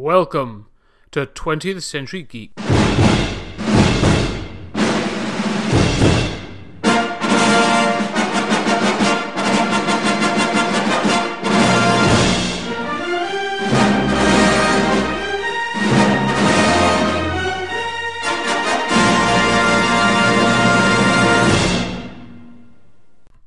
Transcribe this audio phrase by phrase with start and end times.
[0.00, 0.68] Welcome
[1.10, 2.52] to 20th Century Geek.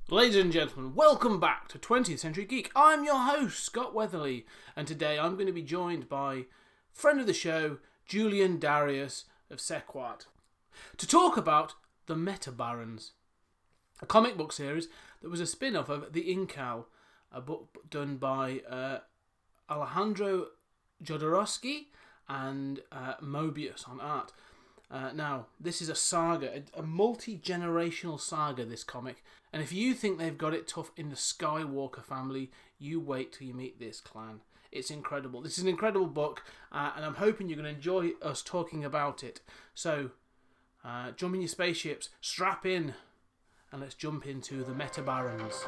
[0.09, 2.69] Ladies and gentlemen, welcome back to 20th Century Geek.
[2.75, 4.45] I'm your host, Scott Weatherly,
[4.75, 6.47] and today I'm going to be joined by
[6.91, 10.25] friend of the show, Julian Darius of Sequart,
[10.97, 11.75] to talk about
[12.07, 13.13] The Meta Barons,
[14.01, 14.89] a comic book series
[15.21, 16.87] that was a spin off of The Incal,
[17.31, 18.99] a book done by uh,
[19.69, 20.47] Alejandro
[21.01, 21.85] Jodorowsky
[22.27, 24.33] and uh, Moebius on art.
[24.91, 29.23] Uh, now, this is a saga, a, a multi generational saga, this comic.
[29.53, 33.47] And if you think they've got it tough in the Skywalker family, you wait till
[33.47, 34.41] you meet this clan.
[34.71, 35.41] It's incredible.
[35.41, 38.83] This is an incredible book, uh, and I'm hoping you're going to enjoy us talking
[38.83, 39.41] about it.
[39.73, 40.11] So,
[40.83, 42.93] uh, jump in your spaceships, strap in,
[43.71, 45.65] and let's jump into the Meta Barons.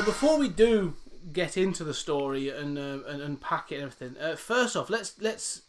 [0.00, 0.94] So before we do
[1.30, 5.20] get into the story and uh, and unpack it and everything, uh, first off, let's
[5.20, 5.60] let's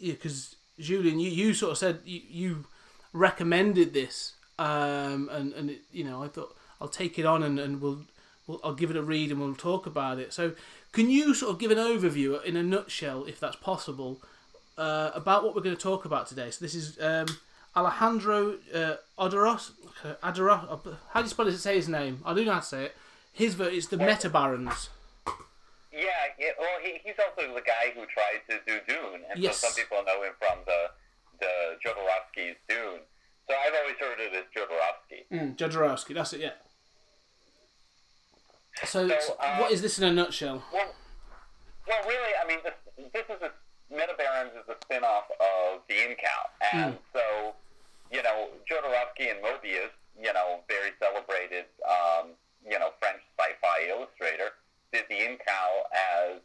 [0.00, 2.64] because Julian, you, you sort of said you, you
[3.12, 7.58] recommended this, um, and and it, you know I thought I'll take it on and,
[7.58, 8.04] and we'll,
[8.46, 10.32] we'll I'll give it a read and we'll talk about it.
[10.32, 10.52] So
[10.92, 14.22] can you sort of give an overview in a nutshell, if that's possible,
[14.78, 16.50] uh, about what we're going to talk about today?
[16.50, 16.98] So this is.
[17.02, 17.26] Um,
[17.76, 19.72] Alejandro uh, Odoros,
[20.22, 20.30] how
[21.20, 21.58] do you spell it?
[21.58, 22.20] Say his name.
[22.24, 22.96] I do know how to say it.
[23.34, 24.88] His ver- is the Meta Barons.
[25.92, 26.50] Yeah, yeah.
[26.58, 29.58] Well, he, he's also the guy who tried to do Dune, and Yes.
[29.58, 30.86] so some people know him from the
[31.40, 33.00] the Jodorowsky's Dune.
[33.48, 35.26] So I've always heard it as Jodorowsky.
[35.30, 36.50] Mm, Jodorowsky, that's it, yeah.
[38.84, 40.62] So, So, um, what is this in a nutshell?
[40.72, 40.94] Well,
[41.86, 42.74] well, really, I mean, this
[43.12, 43.50] this is a
[43.92, 47.54] Meta Barons is a spin-off of the Incal, and so
[48.12, 52.30] you know, Jodorowsky and Moebius, you know, very celebrated, um,
[52.64, 54.56] you know, French sci-fi illustrator,
[54.92, 56.40] did the Incal as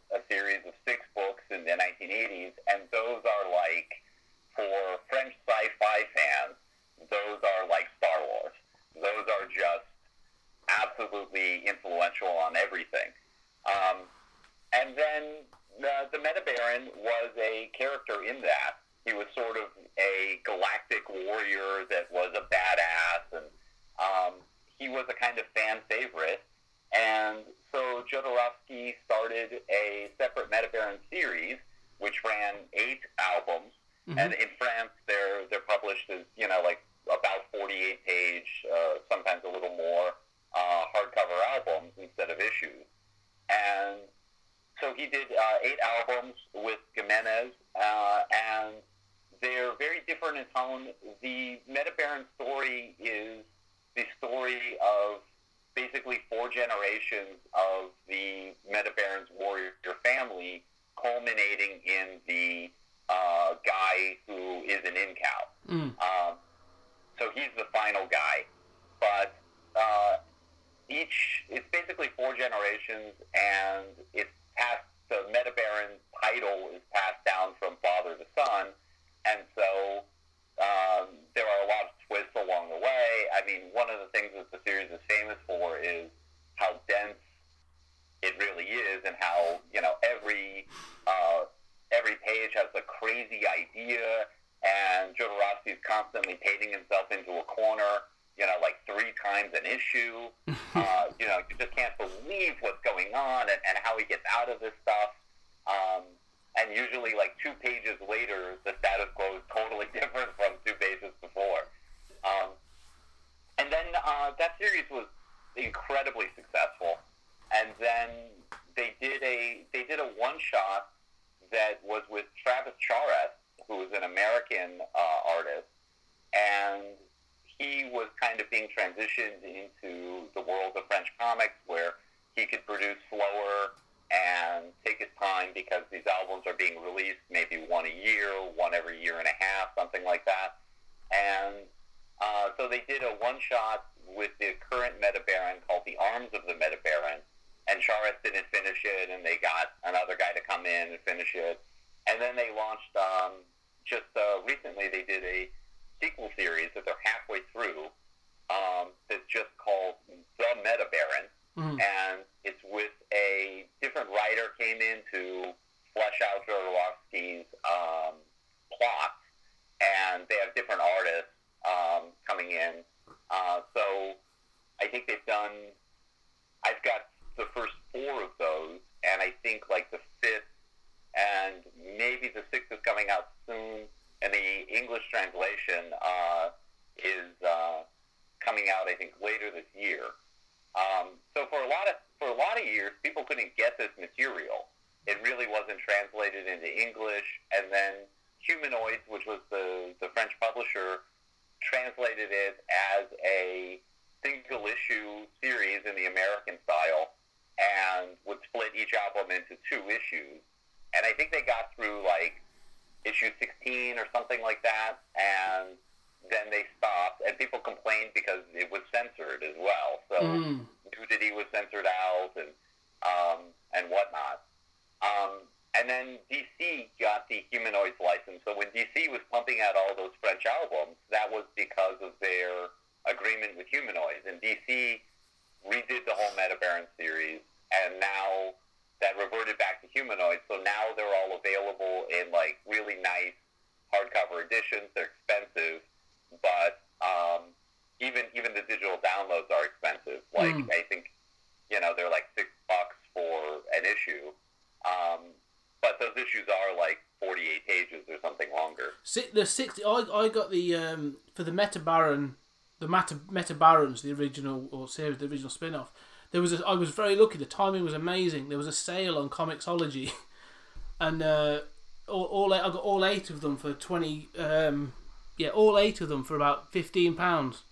[261.73, 262.35] for the Meta Baron,
[262.79, 265.91] the Meta Meta Barons, the original or series, the original spin off.
[266.31, 267.37] There was a, I was very lucky.
[267.37, 268.49] The timing was amazing.
[268.49, 270.11] There was a sale on Comixology,
[270.99, 271.59] and uh,
[272.07, 274.29] all, all eight, I got all eight of them for twenty.
[274.37, 274.93] Um,
[275.37, 277.63] yeah, all eight of them for about fifteen pounds.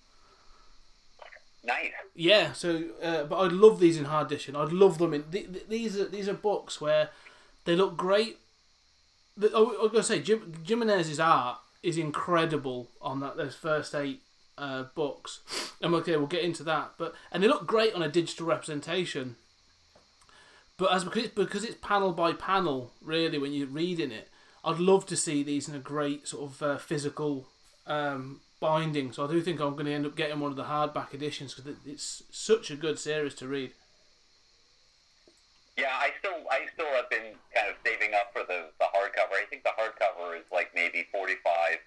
[1.64, 1.92] Nice.
[2.16, 4.56] Yeah, so uh, but I'd love these in hard edition.
[4.56, 7.10] I'd love them in th- th- these are these are books where
[7.66, 8.38] they look great.
[9.36, 14.22] The, I was gonna say Jim, Giménez's art is incredible on that those first eight
[14.58, 15.40] uh, books,
[15.82, 16.92] and okay, we'll get into that.
[16.98, 19.38] But and they look great on a digital representation.
[20.78, 24.30] But as because it's, because it's panel by panel, really, when you're reading it,
[24.64, 27.48] I'd love to see these in a great sort of uh, physical
[27.88, 29.12] um, binding.
[29.12, 31.54] So I do think I'm going to end up getting one of the hardback editions
[31.54, 33.72] because it's such a good series to read.
[35.78, 39.34] Yeah, I still I still have been kind of saving up for the, the hardcover.
[39.42, 41.78] I think the hardcover is like maybe forty five.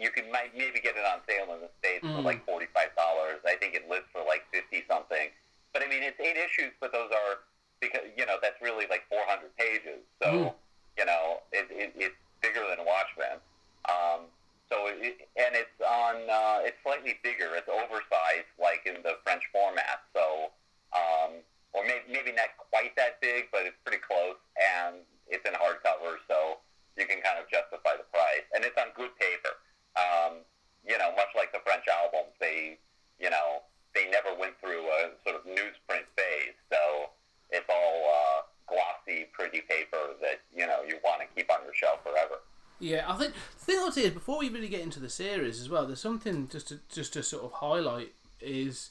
[0.00, 2.28] You can might maybe get it on sale in the states for Mm.
[2.30, 3.40] like forty five dollars.
[3.48, 5.32] I think it lists for like fifty something.
[5.72, 7.32] But I mean, it's eight issues, but those are
[7.80, 10.00] because you know that's really like four hundred pages.
[10.22, 10.54] So Mm.
[10.98, 13.40] you know it, it, it's bigger than Watchmen.
[13.88, 14.20] Um,
[14.68, 17.48] so it, and it's on uh, it's slightly bigger.
[17.56, 20.04] It's oversized, like in the French format.
[20.12, 20.52] So.
[20.94, 21.42] Um,
[21.74, 24.96] or maybe, maybe not quite that big, but it's pretty close, and
[25.28, 26.56] it's in hardcover, so
[26.96, 28.46] you can kind of justify the price.
[28.54, 29.52] And it's on good paper.
[29.92, 30.40] Um,
[30.88, 32.78] you know, much like the French albums, they,
[33.20, 33.60] you know,
[33.92, 37.10] they never went through a sort of newsprint phase, so
[37.50, 38.38] it's all uh,
[38.72, 42.40] glossy, pretty paper that you know you want to keep on your shelf forever.
[42.78, 45.60] Yeah, I think the thing I'll say is before we really get into the series
[45.60, 48.90] as well, there's something just to just to sort of highlight is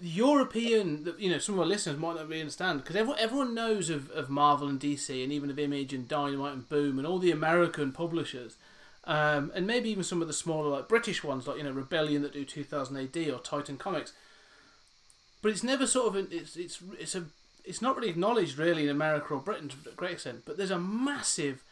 [0.00, 1.12] European.
[1.18, 4.10] You know, some of our listeners might not really understand because everyone, everyone knows of,
[4.10, 7.30] of Marvel and DC and even of Image and Dynamite and Boom and all the
[7.30, 8.56] American publishers.
[9.06, 12.22] Um, and maybe even some of the smaller like British ones like you know Rebellion
[12.22, 14.12] that do 2000 AD or Titan Comics,
[15.42, 17.24] but it's never sort of an, it's it's it's a
[17.64, 20.42] it's not really acknowledged really in America or Britain to a great extent.
[20.46, 21.62] But there's a massive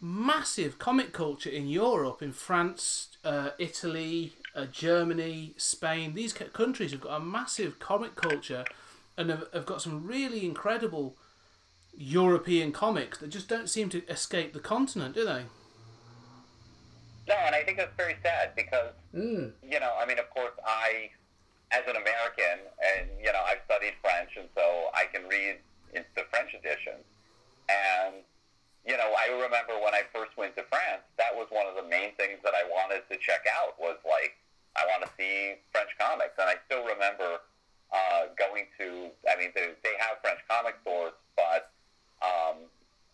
[0.00, 6.14] massive comic culture in Europe, in France, uh, Italy, uh, Germany, Spain.
[6.14, 8.64] These c- countries have got a massive comic culture
[9.16, 11.16] and have, have got some really incredible
[11.96, 15.44] European comics that just don't seem to escape the continent, do they?
[17.28, 19.52] No, and I think that's very sad because Mm.
[19.62, 21.10] you know, I mean, of course, I,
[21.72, 25.56] as an American, and you know, I've studied French, and so I can read
[25.92, 26.94] the French edition.
[27.68, 28.16] And
[28.86, 31.86] you know, I remember when I first went to France, that was one of the
[31.88, 34.36] main things that I wanted to check out was like,
[34.76, 36.38] I want to see French comics.
[36.38, 37.42] And I still remember
[37.92, 41.72] uh, going to, I mean, they, they have French comic stores, but
[42.22, 42.68] um,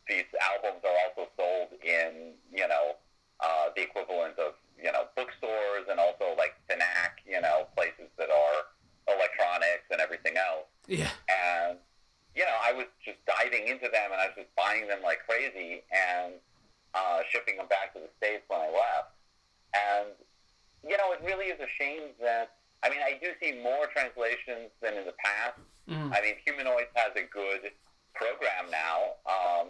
[0.08, 2.94] these albums are also sold in, you know,
[3.40, 8.30] uh, the equivalent of, you know, bookstores and also like Fnac, you know, places that
[8.30, 8.58] are
[9.08, 10.68] electronics and everything else.
[10.86, 11.10] Yeah.
[11.28, 11.78] And
[12.34, 15.20] you know, I was just diving into them, and I was just buying them like
[15.26, 16.34] crazy, and
[16.94, 19.14] uh, shipping them back to the states when I left.
[19.74, 20.08] And
[20.82, 22.56] you know, it really is a shame that.
[22.82, 25.56] I mean, I do see more translations than in the past.
[25.88, 26.12] Mm.
[26.12, 27.72] I mean, Humanoids has a good
[28.14, 29.16] program now.
[29.24, 29.68] Um,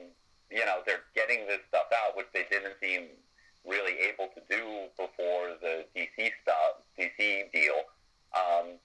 [0.50, 3.06] you know, they're getting this stuff out, which they didn't seem
[3.64, 7.86] really able to do before the DC stuff, DC deal.
[8.34, 8.82] Um,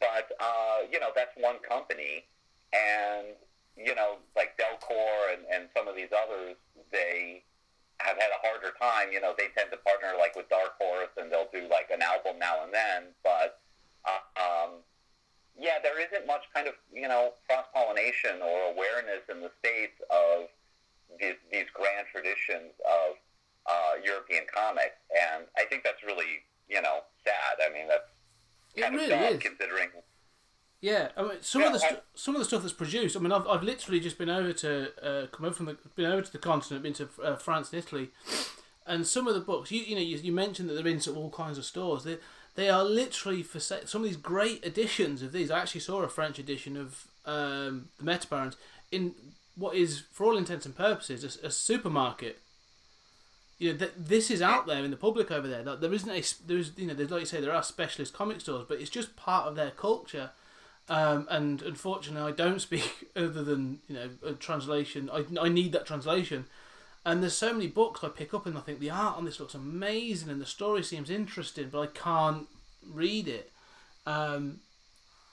[0.00, 2.24] but uh, you know, that's one company,
[2.72, 3.26] and
[3.76, 6.56] you know, like Delcourt and, and some of these others,
[6.92, 7.42] they
[7.98, 9.12] have had a harder time.
[9.12, 12.02] You know, they tend to partner like with Dark Horse, and they'll do like an
[12.02, 13.12] album now and then.
[13.22, 13.60] But
[14.04, 14.70] uh, um,
[15.58, 20.00] yeah, there isn't much kind of you know cross pollination or awareness in the states
[20.10, 20.48] of
[21.18, 23.18] these, these grand traditions of
[23.66, 27.58] uh, European comics, and I think that's really you know sad.
[27.60, 28.08] I mean, that's
[28.74, 29.42] It kind of really dumb is.
[29.42, 29.88] considering.
[30.80, 33.16] Yeah, I mean, some Yeah, of the I- stu- some of the stuff that's produced.
[33.16, 36.06] I mean, I've, I've literally just been over to uh, come over from the been
[36.06, 38.10] over to the continent, been to uh, France and Italy,
[38.86, 39.70] and some of the books.
[39.70, 42.04] You you know you, you mentioned that they're in sort of all kinds of stores.
[42.04, 42.18] They
[42.56, 43.86] they are literally for sale.
[43.86, 45.50] Some of these great editions of these.
[45.50, 48.56] I actually saw a French edition of um, the Meta Barons
[48.90, 49.14] in
[49.56, 52.38] what is, for all intents and purposes, a, a supermarket.
[53.58, 55.62] You know, th- this is out there in the public over there.
[55.62, 57.62] Like, there isn't a s- there is you know there's like you say there are
[57.62, 60.30] specialist comic stores, but it's just part of their culture.
[60.90, 65.08] Um, and unfortunately, I don't speak other than you know a translation.
[65.10, 66.44] I, I need that translation.
[67.06, 69.40] And there's so many books I pick up and I think the art on this
[69.40, 72.46] looks amazing and the story seems interesting, but I can't
[72.86, 73.50] read it.
[74.04, 74.60] Um,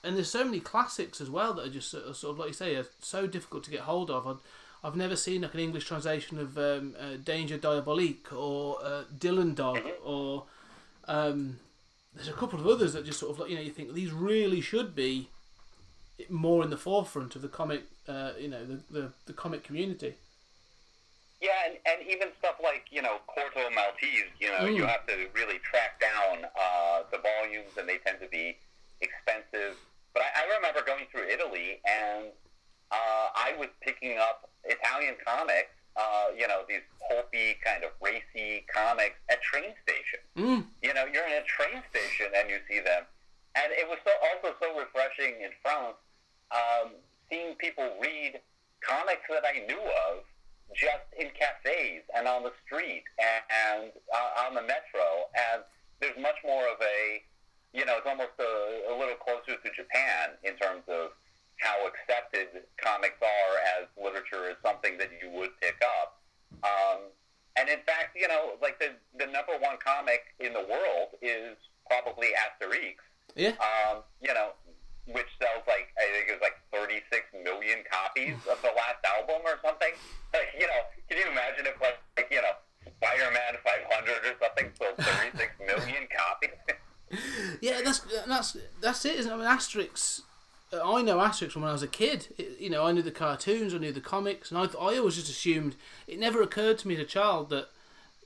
[0.02, 2.48] and there's so many classics as well that are just sort of, sort of like
[2.48, 4.26] you say are so difficult to get hold of.
[4.26, 4.38] I've,
[4.82, 9.54] I've never seen like an English translation of um, uh, Danger Diabolik or uh, Dylan
[9.54, 10.44] Dog or
[11.06, 11.58] um,
[12.14, 14.12] there's a couple of others that just sort of like you know you think these
[14.12, 15.28] really should be
[16.28, 20.14] more in the forefront of the comic uh, you know the, the, the comic community.
[21.40, 24.88] Yeah, and, and even stuff like, you know, Corto Maltese, you know, you Mm.
[24.88, 28.56] have to really track down uh, the volumes and they tend to be
[29.00, 29.76] expensive.
[30.14, 32.34] But I, I remember going through Italy and
[32.90, 38.66] uh, I was picking up Italian comics, uh, you know, these pulpy, kind of racy
[38.66, 40.26] comics at train stations.
[40.36, 40.64] Mm.
[40.82, 43.04] You know, you're in a train station and you see them.
[43.54, 45.94] And it was so also so refreshing in France
[46.50, 46.92] um,
[47.30, 48.40] seeing people read
[48.80, 50.24] comics that I knew of
[50.76, 55.28] just in cafes and on the street and, and uh, on the metro.
[55.34, 55.62] And
[56.00, 57.22] there's much more of a,
[57.72, 61.16] you know, it's almost a, a little closer to Japan in terms of
[61.58, 66.20] how accepted comics are as literature is something that you would pick up.
[66.62, 67.10] Um,
[67.58, 71.58] and in fact, you know, like the, the number one comic in the world is
[71.90, 73.00] probably Asterix
[73.34, 73.58] Yeah.
[73.58, 74.54] um, you know,
[75.10, 77.02] which sells like I think it was like 36
[77.42, 79.90] million copies of the last album or something.
[80.36, 82.54] Like, you know, can you imagine if like, like you know,
[83.02, 86.54] Spider-Man 500 or something sold 36 million copies?
[87.62, 88.54] Yeah, that's
[89.02, 89.34] that's it, isn't it?
[89.34, 90.22] I mean, Asterix.
[90.72, 92.28] uh, I know Asterix from when I was a kid.
[92.36, 95.16] It, you know, I knew the cartoons, I knew the comics, and I I always
[95.16, 95.76] just assumed
[96.06, 97.68] it never occurred to me as a child that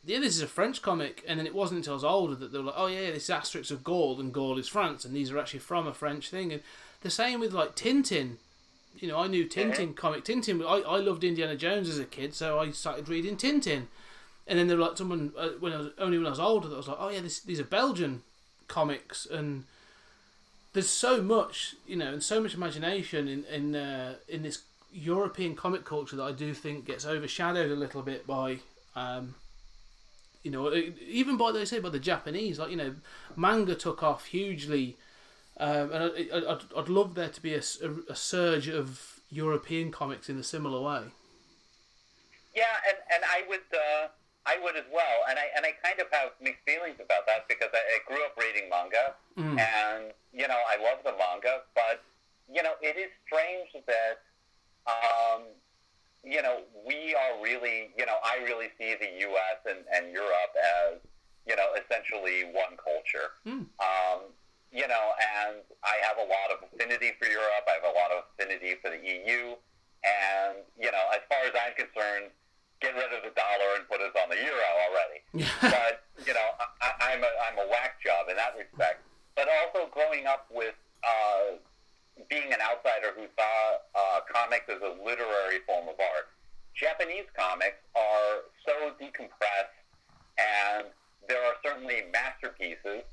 [0.04, 2.52] yeah, this is a French comic, and then it wasn't until I was older that
[2.52, 5.14] they were like, oh yeah, this is Asterix of Gaul, and Gaul is France, and
[5.14, 6.52] these are actually from a French thing.
[6.52, 6.62] And
[7.02, 8.36] the same with like Tintin.
[8.98, 10.62] You know, I knew Tintin comic Tintin.
[10.62, 13.86] I I loved Indiana Jones as a kid, so I started reading Tintin.
[14.46, 16.68] And then there were like someone uh, when I was only when I was older
[16.68, 18.22] that was like, oh yeah, this, these are Belgian
[18.66, 19.64] comics, and
[20.72, 24.62] there's so much you know, and so much imagination in in uh, in this
[24.92, 28.58] European comic culture that I do think gets overshadowed a little bit by.
[28.94, 29.36] Um,
[30.42, 32.96] you know, even by they say by the Japanese, like you know,
[33.36, 34.96] manga took off hugely,
[35.58, 40.36] um, and I, I, I'd, love there to be a surge of European comics in
[40.36, 41.04] a similar way.
[42.56, 44.08] Yeah, and, and I would uh,
[44.46, 47.46] I would as well, and I and I kind of have mixed feelings about that
[47.48, 49.14] because I, I grew up reading manga,
[49.58, 52.02] and you know I love the manga, but
[52.50, 54.22] you know it is strange that
[54.86, 55.42] um,
[56.24, 59.58] you know we are really you know I really see the U.S.
[59.68, 60.98] and, and Europe as
[61.46, 63.38] you know essentially one culture.
[63.78, 64.20] Um,
[64.72, 67.68] you know, and I have a lot of affinity for Europe.
[67.68, 69.52] I have a lot of affinity for the EU.
[70.02, 72.32] And, you know, as far as I'm concerned,
[72.82, 75.18] get rid of the dollar and put us on the euro already.
[75.62, 76.48] but, you know,
[76.82, 79.06] I, I'm, a, I'm a whack job in that respect.
[79.38, 80.74] But also growing up with
[81.06, 81.56] uh,
[82.28, 83.54] being an outsider who saw
[83.94, 86.28] uh, comics as a literary form of art.
[86.74, 89.78] Japanese comics are so decompressed,
[90.36, 90.90] and
[91.28, 93.04] there are certainly masterpieces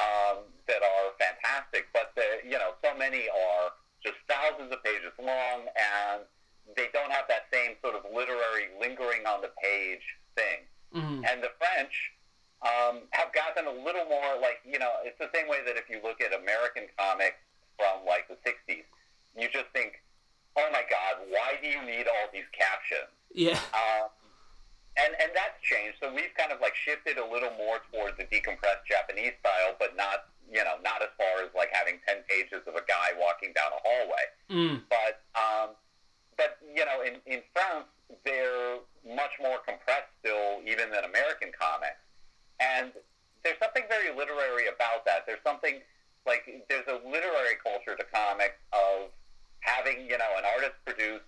[0.00, 5.12] um, that are fantastic, but the, you know, so many are just thousands of pages
[5.20, 6.24] long, and
[6.76, 10.02] they don't have that same sort of literary lingering on the page
[10.36, 10.66] thing.
[10.94, 11.26] Mhm.
[11.28, 12.12] And the French
[12.62, 15.90] um, have gotten a little more like you know, it's the same way that if
[15.90, 17.38] you look at American comics
[17.76, 18.84] from like the '60s,
[19.36, 20.00] you just think,
[20.56, 23.10] oh my God, why do you need all these captions?
[23.34, 23.58] Yeah.
[23.74, 24.10] Um,
[24.96, 25.98] and and that's changed.
[26.00, 29.96] So we've kind of like shifted a little more towards the decompressed Japanese style, but
[29.96, 33.52] not you know not as far as like having ten pages of a guy walking
[33.56, 34.24] down a hallway.
[34.52, 34.82] Mm.
[34.92, 35.68] But um,
[36.36, 37.86] but you know in in France
[38.24, 42.00] they're much more compressed still even than American comics,
[42.60, 42.92] and
[43.44, 45.26] there's something very literary about that.
[45.26, 45.80] There's something
[46.26, 49.10] like there's a literary culture to comics of
[49.60, 51.22] having you know an artist produce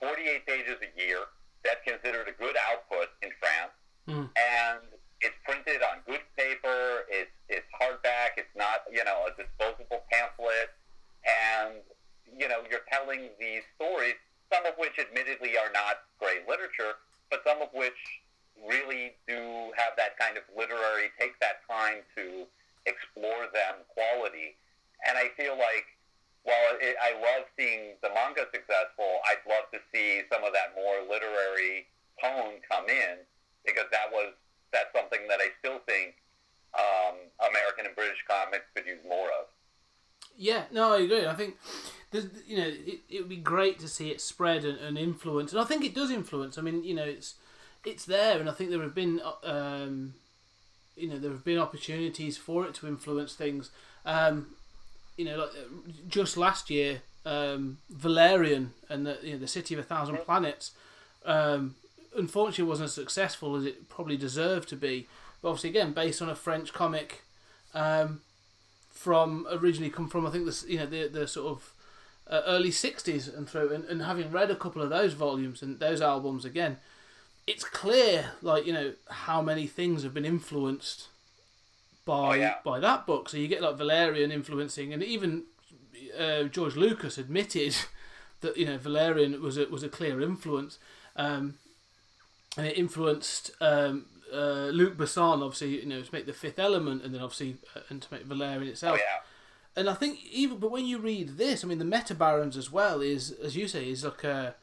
[0.00, 1.24] 48 pages a year.
[1.64, 3.72] That's considered a good output in France,
[4.06, 4.30] Mm.
[4.38, 4.80] and
[5.20, 7.06] it's printed on good paper.
[7.08, 8.36] It's it's hardback.
[8.36, 10.70] It's not you know a disposable pamphlet,
[11.26, 11.80] and
[12.38, 14.14] you know you're telling these stories,
[14.52, 17.00] some of which admittedly are not great literature,
[17.30, 17.98] but some of which
[18.62, 22.46] really do have that kind of literary take that time to
[22.86, 24.54] explore them quality.
[25.06, 25.84] And I feel like
[26.44, 30.72] while it, I love seeing the manga successful, I'd love to see some of that
[30.78, 31.86] more literary
[32.22, 33.18] tone come in
[33.64, 34.32] because that was
[34.72, 36.14] that's something that I still think
[36.74, 37.16] um,
[37.50, 39.46] American and British comics could use more of.
[40.36, 41.26] Yeah, no, I agree.
[41.26, 41.56] I think
[42.10, 44.96] there's, you know it, it would be great to see it spread and, and
[45.26, 46.58] influence, and I think it does influence.
[46.58, 47.34] I mean, you know, it's
[47.84, 50.14] it's there, and I think there have been um,
[50.96, 53.70] you know there have been opportunities for it to influence things.
[54.04, 54.54] Um,
[55.16, 59.74] you know, like uh, just last year, um, Valerian and the you know the City
[59.74, 60.72] of a Thousand Planets,
[61.24, 61.74] um,
[62.16, 65.06] unfortunately, wasn't as successful as it probably deserved to be.
[65.42, 67.22] But obviously, again, based on a French comic.
[67.74, 68.20] Um,
[68.96, 71.74] from originally come from I think this you know the the sort of
[72.28, 75.78] uh, early '60s and through, and, and having read a couple of those volumes and
[75.80, 76.78] those albums again,
[77.46, 81.08] it's clear like you know how many things have been influenced
[82.04, 82.54] by Oh, yeah.
[82.64, 83.28] by that book.
[83.28, 85.44] So you get like Valerian influencing, and even
[86.18, 87.76] uh, George Lucas admitted
[88.40, 90.78] that you know Valerian was a, was a clear influence,
[91.16, 91.54] um,
[92.56, 97.02] and it influenced um, uh, Luc Besson obviously you know to make the Fifth Element,
[97.04, 98.98] and then obviously uh, and to make Valerian Oh itself.
[98.98, 99.20] yeah.
[99.76, 102.72] And I think even but when you read this, I mean the Meta Barons as
[102.72, 104.54] well is as you say is like a.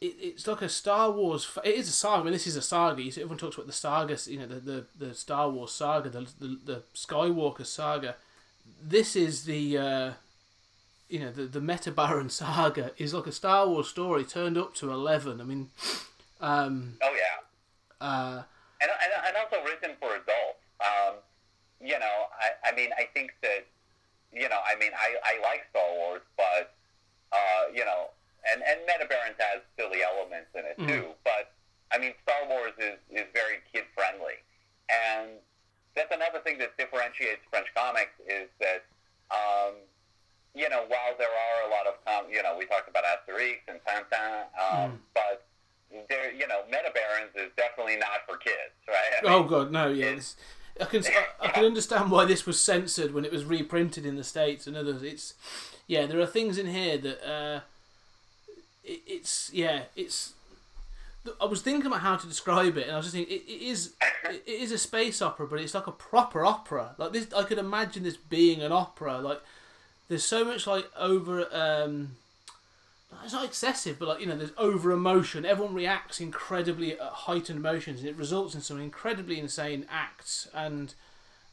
[0.00, 1.48] It, it's like a Star Wars.
[1.64, 2.20] It is a saga.
[2.22, 3.00] I mean, this is a saga.
[3.00, 4.18] You see, everyone talks about the saga.
[4.26, 8.16] You know, the the, the Star Wars saga, the, the the Skywalker saga.
[8.82, 9.78] This is the.
[9.78, 10.12] Uh,
[11.08, 14.74] you know the the Meta Baron saga is like a Star Wars story turned up
[14.76, 15.40] to eleven.
[15.40, 15.68] I mean,
[16.40, 18.04] um, Oh yeah.
[18.06, 18.42] uh,
[18.80, 20.58] and, and, and also written for adults.
[20.80, 21.14] Um,
[21.82, 23.66] you know, I, I mean, I think that,
[24.32, 26.72] you know, I mean, I, I like Star Wars, but,
[27.32, 28.08] uh, you know,
[28.50, 31.52] and, and Meta Barons has silly elements in it too, but,
[31.92, 34.40] I mean, Star Wars is, is very kid friendly.
[34.88, 35.36] And
[35.94, 38.84] that's another thing that differentiates French comics is that,
[39.30, 39.74] um,
[40.54, 43.58] you know, while there are a lot of, com- you know, we talked about Asterix
[43.68, 45.44] and Tintin, um, but
[46.08, 49.20] there, you know, Meta Barons is definitely not for kids, right?
[49.20, 50.06] I mean, Oh god, no, yeah.
[50.80, 51.02] I can
[51.40, 54.76] I can understand why this was censored when it was reprinted in the states and
[54.76, 55.02] others.
[55.02, 55.34] It's
[55.86, 57.60] yeah, there are things in here that uh,
[58.84, 60.32] it, it's yeah, it's.
[61.40, 63.62] I was thinking about how to describe it, and I was just thinking it, it
[63.62, 63.92] is
[64.24, 66.94] it is a space opera, but it's like a proper opera.
[66.98, 69.18] Like this, I could imagine this being an opera.
[69.18, 69.40] Like
[70.08, 71.46] there's so much like over.
[71.52, 72.16] Um,
[73.24, 75.44] it's not excessive, but like you know, there's over emotion.
[75.44, 80.48] Everyone reacts incredibly at heightened emotions, and it results in some incredibly insane acts.
[80.54, 80.94] And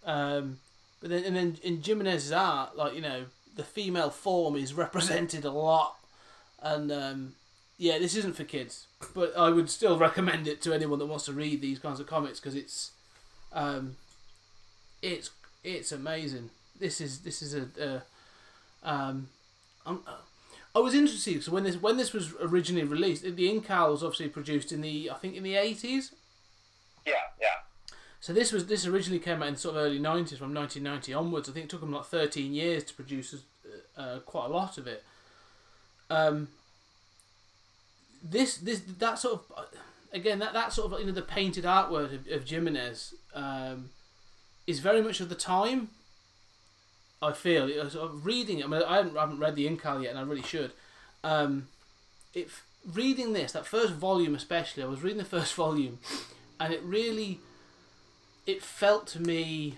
[0.05, 0.59] um,
[1.01, 5.45] but then and then in Giménez's art, like you know, the female form is represented
[5.45, 5.95] a lot.
[6.61, 7.33] And um,
[7.77, 11.25] yeah, this isn't for kids, but I would still recommend it to anyone that wants
[11.25, 12.91] to read these kinds of comics because it's
[13.53, 13.95] um,
[15.01, 15.29] it's
[15.63, 16.49] it's amazing.
[16.79, 17.67] This is this is a.
[17.79, 18.03] a
[18.89, 19.27] um,
[19.85, 19.99] I'm,
[20.75, 24.29] I was interested because when this when this was originally released, the Incal was obviously
[24.29, 26.13] produced in the I think in the eighties.
[27.05, 27.47] Yeah, yeah.
[28.21, 31.13] So this was this originally came out in sort of early nineties, from nineteen ninety
[31.13, 31.49] onwards.
[31.49, 33.35] I think it took them like thirteen years to produce
[33.97, 35.03] uh, quite a lot of it.
[36.09, 36.49] Um,
[38.23, 39.65] this this that sort of
[40.13, 43.89] again that that sort of you know the painted artwork of, of Giménez um,
[44.67, 45.89] is very much of the time.
[47.21, 48.65] I feel You know, sort of reading it.
[48.65, 50.71] I mean, I haven't, I haven't read the Incal yet, and I really should.
[51.23, 51.67] Um,
[52.33, 55.99] if reading this, that first volume especially, I was reading the first volume,
[56.59, 57.39] and it really,
[58.45, 59.77] it felt to me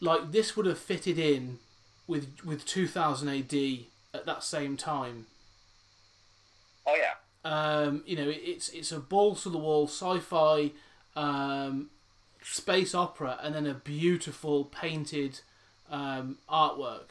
[0.00, 1.58] like this would have fitted in
[2.06, 5.26] with with 2000 AD at that same time.
[6.86, 7.14] Oh yeah.
[7.44, 10.72] Um, you know, it, it's it's a balls to the wall sci-fi
[11.16, 11.90] um,
[12.42, 15.40] space opera, and then a beautiful painted
[15.94, 17.10] um, artwork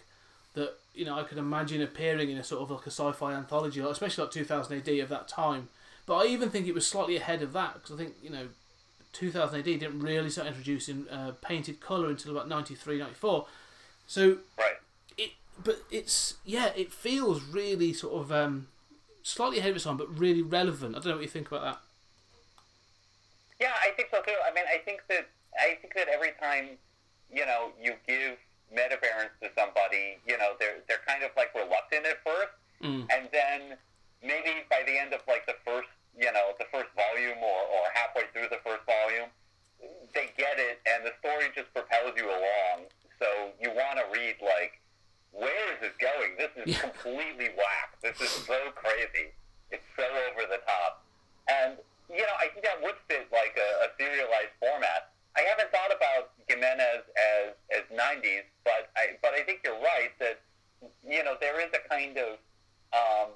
[0.53, 3.79] that you know I could imagine appearing in a sort of like a sci-fi anthology,
[3.79, 5.69] especially like 2000 AD of that time.
[6.05, 8.47] But I even think it was slightly ahead of that because I think you know
[9.13, 13.45] 2000 AD didn't really start introducing uh, painted color until about 93, 94.
[14.05, 14.75] So Right.
[15.17, 15.31] it,
[15.63, 18.67] but it's yeah, it feels really sort of um,
[19.23, 20.95] slightly ahead of its time, but really relevant.
[20.95, 21.79] I don't know what you think about that.
[23.59, 24.35] Yeah, I think so too.
[24.45, 26.77] I mean, I think that I think that every time
[27.31, 28.37] you know you give
[28.73, 33.07] meta barons to somebody, you know, they're they're kind of like reluctant at first, Mm.
[33.15, 33.59] and then
[34.21, 37.83] maybe by the end of like the first, you know, the first volume or, or
[37.93, 39.29] halfway through the first volume,
[40.13, 42.89] they get it, and the story just propels you along.
[43.19, 43.27] So
[43.61, 44.81] you want to read like,
[45.31, 46.35] where is this going?
[46.35, 46.81] This is Yeah.
[46.81, 47.95] completely whack.
[48.01, 49.31] This is so crazy.
[49.71, 51.03] It's so over the top,
[51.47, 51.77] and
[52.11, 55.09] you know, I think that would fit like a, a serialized format.
[55.35, 60.11] I haven't thought about Giménez as as 90s, but I but I think you're right
[60.19, 60.41] that
[61.07, 62.37] you know there is a kind of
[62.93, 63.29] um,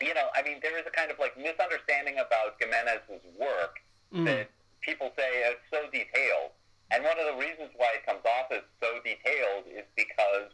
[0.00, 4.24] you know I mean there is a kind of like misunderstanding about Giménez's work Mm.
[4.24, 4.48] that
[4.80, 6.56] people say it's so detailed,
[6.90, 10.48] and one of the reasons why it comes off as so detailed is because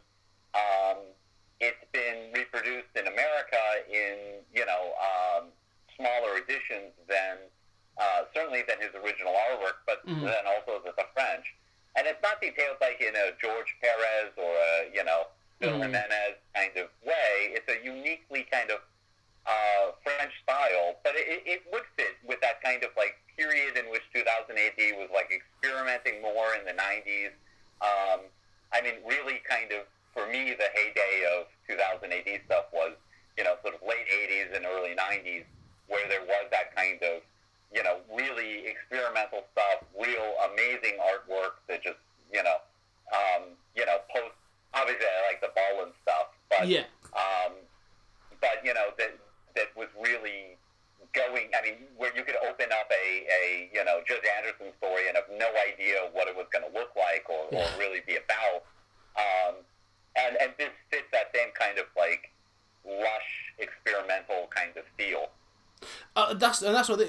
[0.51, 0.97] um,
[1.61, 5.43] it's been reproduced in America in you know um,
[5.95, 7.37] smaller editions than
[7.95, 10.27] uh, certainly than his original artwork, but Mhm.
[10.27, 11.47] then also the, the French.
[11.95, 15.27] And it's not detailed like in a George Perez or a you know
[15.63, 15.81] Phil Mhm.
[15.95, 17.55] Jimenez kind of way.
[17.55, 18.81] It's a uniquely kind of
[19.47, 23.85] uh, French style, but it, it would fit with that kind of like period in
[23.91, 24.25] which 2000
[24.57, 27.29] AD was like experimenting more in the 90s.
[27.79, 28.21] Um,
[28.73, 29.85] I mean, really kind of
[30.17, 32.93] for me, the heyday of 2000 AD stuff was
[33.37, 35.45] you know sort of late 80s and early 90s,
[35.87, 37.21] where there was that kind of
[37.71, 42.01] you know really experimental stuff, real amazing artwork that just
[42.33, 42.57] you know
[43.13, 44.33] um, you know post
[44.73, 47.53] obviously I like the ball and stuff, but Yeah, um,
[48.41, 49.13] but you know that
[49.55, 50.57] that was really
[51.13, 51.47] going.
[51.55, 55.15] I mean, where you could open up a, a you know Judge Anderson story and
[55.15, 57.77] have no idea what it was going to look like or, or Yeah.
[57.79, 58.63] really be about.
[59.15, 59.55] Um,
[60.17, 62.31] and and this fits that same kind of like
[62.85, 65.29] lush experimental kind of feel.
[66.15, 66.99] uh, that's and that's what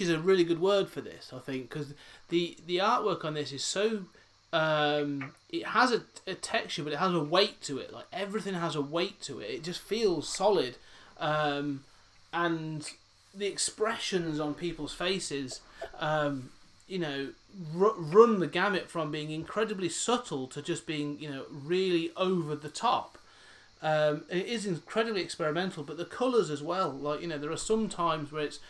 [0.00, 1.32] is a really good word for this.
[1.34, 1.94] I think because
[2.28, 4.04] the the artwork on this is so.
[4.52, 7.92] Um, it has a, a texture, but it has a weight to it.
[7.92, 9.50] Like everything has a weight to it.
[9.50, 10.76] It just feels solid,
[11.18, 11.82] um,
[12.32, 12.88] and
[13.34, 15.60] the expressions on people's faces,
[15.98, 16.50] um,
[16.86, 17.28] you know,
[17.76, 22.54] r- run the gamut from being incredibly subtle to just being, you know, really over
[22.54, 23.18] the top.
[23.82, 26.90] Um, it is incredibly experimental, but the colours as well.
[26.90, 28.60] Like you know, there are some times where it's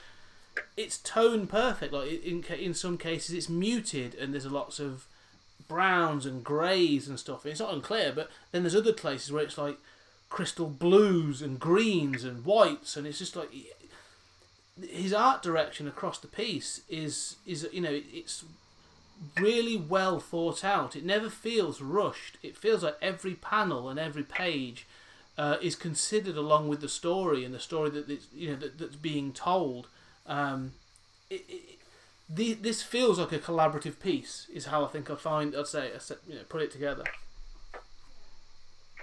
[0.76, 1.92] it's tone perfect.
[1.92, 5.06] Like in in some cases, it's muted, and there's lots of
[5.68, 7.46] browns and greys and stuff.
[7.46, 9.78] It's not unclear, but then there's other places where it's like
[10.28, 13.50] crystal blues and greens and whites, and it's just like
[14.82, 18.44] his art direction across the piece is is you know it's
[19.38, 20.96] really well thought out.
[20.96, 22.36] It never feels rushed.
[22.42, 24.86] It feels like every panel and every page
[25.38, 28.96] uh, is considered along with the story and the story that you know that, that's
[28.96, 29.88] being told.
[30.26, 30.72] Um,
[31.30, 31.78] it, it,
[32.28, 34.46] the, this feels like a collaborative piece.
[34.52, 35.54] Is how I think I find.
[35.54, 37.04] I'd say I you know put it together.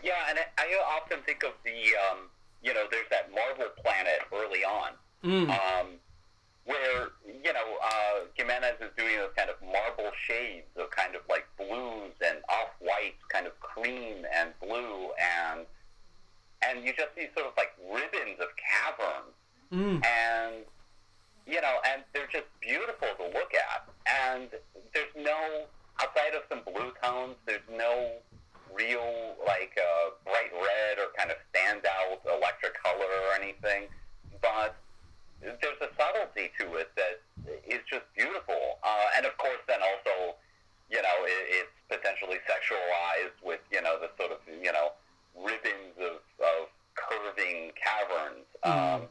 [0.04, 1.72] Yeah, and I, I often think of the
[2.10, 2.30] um,
[2.64, 4.92] you know there's that Marvel planet early on.
[5.24, 5.50] Mm.
[5.52, 5.88] um,
[6.66, 11.22] where you know uh, Giménez is doing those kind of marble shades of kind of
[11.30, 15.66] like blues and off whites, kind of cream and blue, and
[16.66, 19.36] and you just see sort of like ribbons of caverns,
[19.72, 20.04] Mm.
[20.06, 20.56] and
[21.48, 24.50] you know, and they're just beautiful to look at, and
[24.94, 25.66] there's no
[26.02, 28.12] outside of some blue tones, there's no
[28.74, 33.88] real like uh, bright red or kind of standout electric color or anything,
[34.42, 34.76] but
[35.42, 37.22] there's a subtlety to it that
[37.68, 38.80] is just beautiful.
[38.84, 40.36] Uh, and of course, then also,
[40.90, 44.94] you know, it, it's potentially sexualized with, you know, the sort of, you know,
[45.36, 48.48] ribbons of, of curving caverns.
[48.64, 49.08] Um,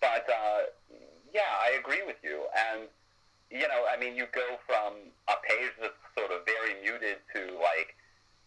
[0.00, 0.70] but, uh,
[1.34, 2.44] yeah, I agree with you.
[2.72, 2.88] And,
[3.50, 4.94] you know, I mean, you go from
[5.28, 7.94] a page that's sort of very muted to, like,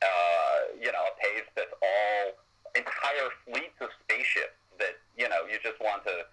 [0.01, 2.33] uh, you know, a page that's all
[2.75, 6.25] entire fleets of spaceships that, you know, you just want to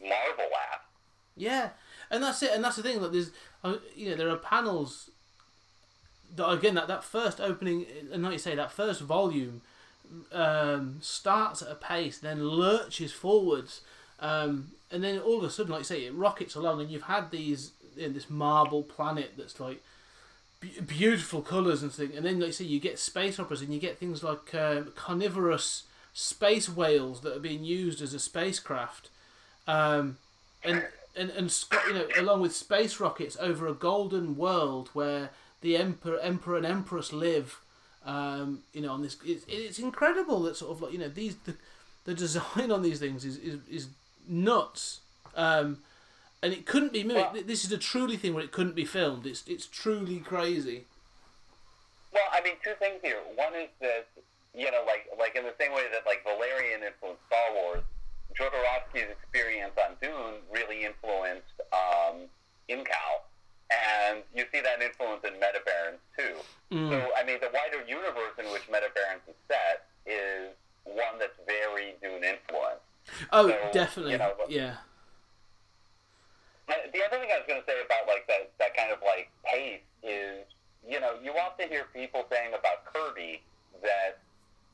[0.00, 0.82] marvel at.
[1.36, 1.70] Yeah,
[2.10, 2.50] and that's it.
[2.52, 3.00] And that's the thing.
[3.00, 3.30] Like there's,
[3.64, 5.10] uh, you know, there are panels.
[6.36, 9.62] That again, that that first opening, and like you say, that first volume,
[10.32, 13.80] um, starts at a pace, then lurches forwards,
[14.20, 17.02] um, and then all of a sudden, like you say, it rockets along, and you've
[17.02, 19.82] had these you this marble planet that's like
[20.60, 23.72] be- beautiful colours and things, and then like you say, you get space operas, and
[23.72, 29.10] you get things like um, carnivorous space whales that are being used as a spacecraft,
[29.66, 30.18] um,
[30.64, 30.84] and
[31.16, 36.18] and and you know, along with space rockets over a golden world where the emperor,
[36.20, 37.60] emperor and empress live.
[38.02, 41.36] Um, you know, on this, it's, it's incredible that sort of like you know these
[41.44, 41.54] the,
[42.04, 43.88] the design on these things is is, is
[44.28, 45.00] nuts.
[45.34, 45.78] Um,
[46.42, 47.32] and it couldn't be mimicked.
[47.34, 49.26] Well- this is a truly thing where it couldn't be filmed.
[49.26, 50.86] It's it's truly crazy.
[52.12, 53.20] Well, I mean, two things here.
[53.36, 54.06] One is that
[54.54, 57.82] you know, like like in the same way that like Valerian influenced Star Wars,
[58.34, 62.26] Jodorowsky's experience on Dune really influenced um,
[62.68, 63.22] Incal,
[63.70, 66.34] and you see that influence in Meta Barons too.
[66.70, 70.50] So, I mean, the wider universe in which Meta Barons is set is
[70.84, 71.94] one that's very.
[73.32, 74.12] Oh, So, definitely.
[74.12, 74.76] you know, but- yeah.
[76.68, 79.30] The other thing I was going to say about like that that kind of like
[79.42, 80.46] pace is,
[80.86, 83.42] you know, you often hear people saying about Kirby
[83.82, 84.18] that,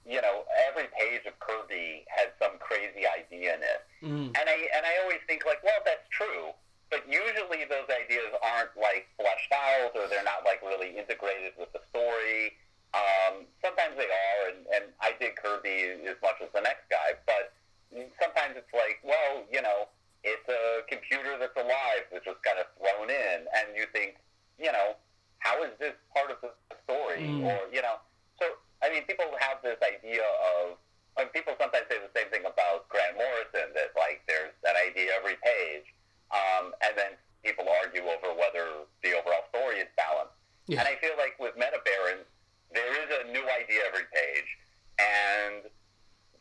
[0.04, 4.28] you know, every page of Kirby has some crazy idea in it, Mm.
[4.36, 6.52] and I and I always think like, well, that's true,
[6.90, 11.72] but usually those ideas aren't like fleshed out or they're not like really integrated with
[11.72, 12.56] the story.
[12.92, 17.16] Um, sometimes they are, and, and I dig Kirby as much as the next guy,
[17.24, 17.52] but
[17.92, 19.88] sometimes it's like, well, you know,
[20.24, 24.18] it's a computer that's alive that's just kind of thrown in, and you think,
[24.58, 24.98] you know,
[25.38, 26.50] how is this part of the
[26.82, 27.22] story?
[27.22, 27.46] Mm.
[27.46, 28.02] Or, you know,
[28.40, 28.50] so,
[28.82, 30.26] I mean, people have this idea
[30.58, 30.80] of,
[31.14, 35.14] like, people sometimes say the same thing about Grant Morrison, that, like, there's an idea
[35.14, 35.86] every page,
[36.34, 37.14] um, and then
[37.46, 40.34] people argue over whether the overall story is balanced.
[40.66, 40.82] Yeah.
[40.82, 42.26] And I feel like with Meta Barons,
[42.74, 44.50] there is a new idea every page,
[44.98, 45.70] and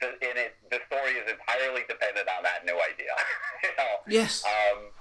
[0.06, 3.10] the, in it, the story is entirely dependent on that new idea.
[3.66, 3.94] you know?
[4.06, 4.46] Yes.
[4.46, 4.94] Um,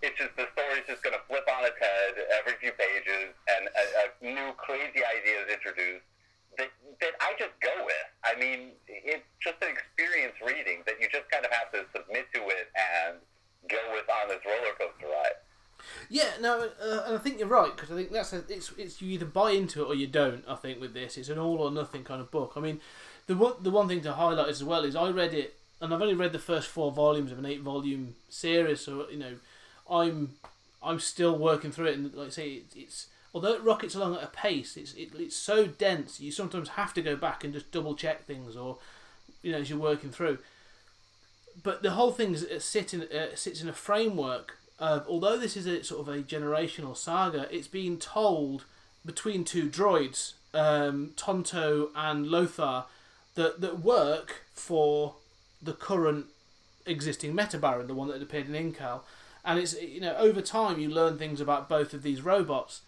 [0.00, 3.68] it's just the story's just going to flip on its head every few pages, and
[3.68, 6.08] a, a new crazy idea is introduced
[6.56, 6.72] that
[7.04, 8.08] that I just go with.
[8.24, 12.32] I mean, it's just an experience reading that you just kind of have to submit
[12.32, 13.20] to it and
[13.68, 15.36] go with on this roller coaster ride.
[16.08, 19.00] Yeah, no, uh, and I think you're right because I think that's a, it's it's
[19.00, 20.44] you either buy into it or you don't.
[20.46, 22.52] I think with this, it's an all or nothing kind of book.
[22.56, 22.80] I mean,
[23.30, 26.02] the one the one thing to highlight as well is I read it and I've
[26.02, 29.34] only read the first four volumes of an eight volume series, so you know,
[29.88, 30.34] I'm
[30.82, 34.16] I'm still working through it, and like I say, it, it's although it rockets along
[34.16, 37.54] at a pace, it's it, it's so dense you sometimes have to go back and
[37.54, 38.78] just double check things or
[39.44, 40.38] you know as you're working through.
[41.62, 42.58] But the whole thing uh,
[42.92, 47.46] in, uh, sits in a framework although this is a sort of a generational saga,
[47.54, 48.64] it's being told
[49.06, 52.86] between two droids, um, Tonto and Lothar,
[53.34, 55.14] that that work for
[55.62, 56.26] the current
[56.86, 59.00] existing Meta Baron, the one that appeared in Incal.
[59.44, 62.82] And it's you know over time you learn things about both of these robots.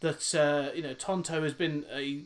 [0.00, 2.20] That uh, you know Tonto has been a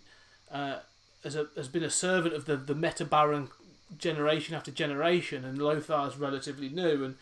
[0.51, 0.79] uh,
[1.25, 3.49] as a has been a servant of the the Meta Baron
[3.97, 7.05] generation after generation, and Lothar's relatively new.
[7.05, 7.15] And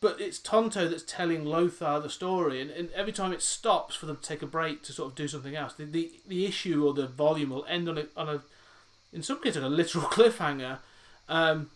[0.00, 4.06] but it's Tonto that's telling Lothar the story, and, and every time it stops for
[4.06, 6.86] them to take a break to sort of do something else, the the, the issue
[6.86, 8.42] or the volume will end on a on a
[9.16, 10.78] in some cases a literal cliffhanger.
[11.28, 11.70] Um,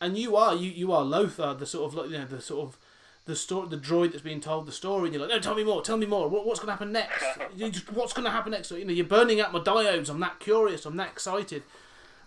[0.00, 2.68] and you are you, you are Lothar, the sort of like, you know the sort
[2.68, 2.76] of
[3.24, 5.62] the story, the droid that's being told the story, and you're like, no, tell me
[5.62, 6.28] more, tell me more.
[6.28, 7.24] What, what's going to happen next?
[7.56, 8.72] You just, what's going to happen next?
[8.72, 10.10] You know, you're burning out my diodes.
[10.10, 10.84] I'm that curious.
[10.84, 11.62] I'm that excited.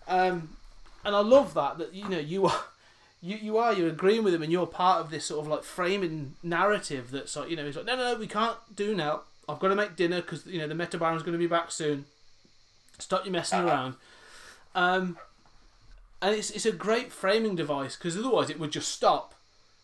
[0.08, 0.56] Um,
[1.04, 2.60] and I love that that you know you are.
[3.22, 5.64] You, you are you're agreeing with him and you're part of this sort of like
[5.64, 9.22] framing narrative that's like you know he's like no no no we can't do now
[9.48, 11.72] I've got to make dinner because you know the Meta Baron's going to be back
[11.72, 12.04] soon
[12.98, 13.94] stop you messing around
[14.76, 15.18] um,
[16.22, 19.34] and it's it's a great framing device because otherwise it would just stop.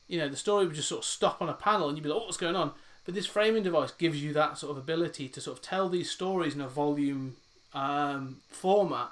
[0.08, 2.10] You know, the story would just sort of stop on a panel, and you'd be
[2.10, 2.72] like, oh, "What's going on?"
[3.04, 6.10] But this framing device gives you that sort of ability to sort of tell these
[6.10, 7.36] stories in a volume
[7.74, 9.10] um, format,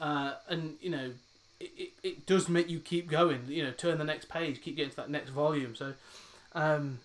[0.00, 1.12] uh, and you know,
[1.60, 3.44] it, it, it does make you keep going.
[3.48, 5.74] You know, turn the next page, keep getting to that next volume.
[5.74, 5.94] So,
[6.54, 7.00] um,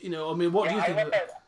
[0.00, 0.98] you know, I mean, what do you Yeah, think?
[0.98, 1.42] I of love that.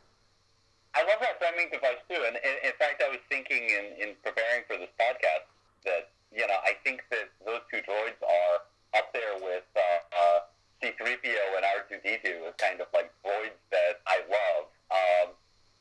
[0.94, 2.20] I love that framing device too.
[2.20, 5.48] And in, in fact, I was thinking in, in preparing for this podcast
[5.84, 8.56] that you know I think that those two droids are
[8.96, 10.38] up there with uh, uh,
[10.82, 14.64] C-3PO and R2D2 as kind of like droids that I love.
[14.92, 15.28] Um,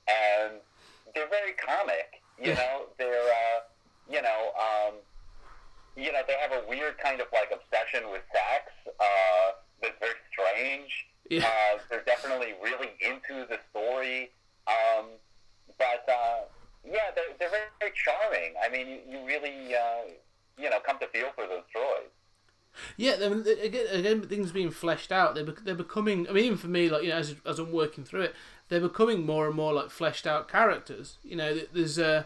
[0.07, 0.53] and
[1.13, 2.23] they're very comic.
[2.41, 3.59] You know, they're uh,
[4.09, 4.51] you know.
[4.55, 4.95] Um,
[5.95, 10.15] you know, they have a weird kind of like obsession with sex uh, that's very
[10.31, 11.07] strange.
[11.29, 11.45] Yeah.
[11.45, 14.31] Uh, they're definitely really into the story.
[14.71, 15.05] Um,
[15.77, 16.41] but, uh,
[16.85, 18.53] yeah, they're, they're very, very charming.
[18.63, 20.09] I mean, you, you really, uh,
[20.57, 22.11] you know, come to feel for those droids.
[22.95, 25.35] Yeah, I mean, again, again, things being fleshed out.
[25.35, 26.27] They're they're becoming.
[26.29, 28.35] I mean, even for me, like you know, as as I'm working through it,
[28.69, 31.17] they're becoming more and more like fleshed out characters.
[31.23, 32.23] You know, there's uh,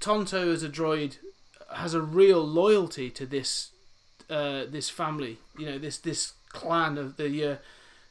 [0.00, 1.18] Tonto as a droid
[1.74, 3.72] has a real loyalty to this
[4.30, 5.38] uh, this family.
[5.58, 7.56] You know, this this clan of the uh,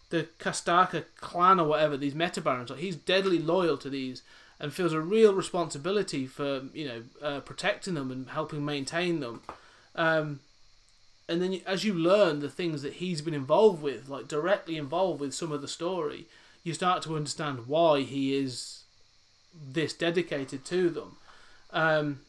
[0.09, 1.97] the Castaka clan or whatever.
[1.97, 4.21] These Metabarons, like he's deadly loyal to these
[4.59, 9.41] and feels a real responsibility for you know uh, protecting them and helping maintain them.
[9.95, 10.39] Um,
[11.27, 15.19] and then as you learn the things that he's been involved with, like directly involved
[15.19, 16.27] with some of the story,
[16.63, 18.83] you start to understand why he is
[19.53, 21.17] this dedicated to them.
[21.71, 22.19] Um,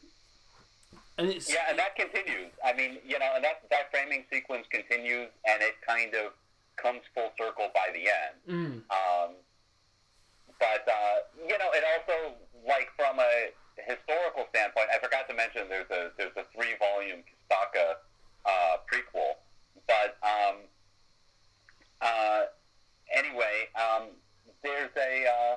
[1.17, 2.51] and it's yeah, and that continues.
[2.65, 6.33] I mean, you know, and that that framing sequence continues, and it kind of
[6.77, 8.35] comes full circle by the end.
[8.47, 8.73] Mm.
[8.89, 9.29] Um,
[10.59, 12.35] but uh, you know, it also
[12.65, 17.21] like from a historical standpoint, I forgot to mention there's a there's a three volume
[17.25, 18.01] Castaka
[18.45, 19.37] uh, prequel.
[19.87, 20.55] But um,
[22.01, 22.41] uh,
[23.13, 24.09] anyway, um,
[24.63, 25.55] there's a uh,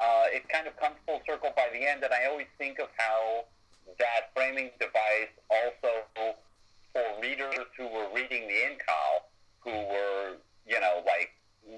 [0.00, 2.88] uh, it kind of comes full circle by the end, and I always think of
[2.96, 3.44] how
[3.98, 6.04] that framing device also
[6.92, 9.24] for readers who were reading the Incal,
[9.60, 11.30] who were you know like,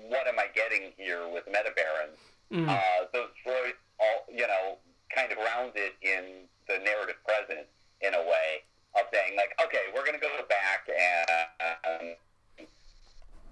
[0.09, 2.19] what am I getting here with Metabarons?
[2.63, 2.71] Mm.
[2.71, 4.79] Uh, those droids, all you know,
[5.15, 7.67] kind of grounded in the narrative present
[8.01, 8.63] in a way
[8.95, 12.15] of saying like, okay, we're going to go back and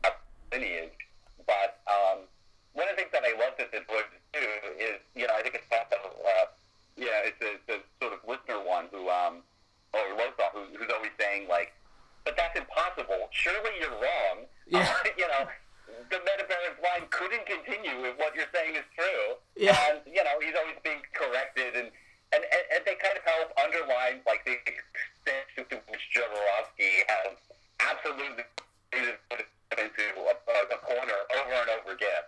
[0.05, 0.13] um,
[0.53, 0.93] lineage.
[1.47, 2.27] But um,
[2.75, 4.47] one of the things that I love that the book do
[4.79, 6.47] is, you know, I think it's also, uh,
[6.97, 9.43] yeah, it's a, it's a sort of listener one who, um,
[9.93, 11.73] or Lothar, who, who's always saying like,
[12.25, 13.27] but that's impossible.
[13.33, 14.47] Surely you're wrong.
[14.69, 14.87] Yeah.
[14.87, 15.49] Uh, you know,
[16.11, 19.41] the Metabarons line couldn't continue if what you're saying is true.
[19.57, 19.75] Yeah.
[19.91, 21.91] And, you know, he's always being corrected and,
[22.31, 27.35] and, and, and they kind of help underline like the extent to which Jodorowsky has
[27.83, 28.47] absolutely
[28.95, 30.35] put it into a,
[30.75, 32.23] a corner over and over again.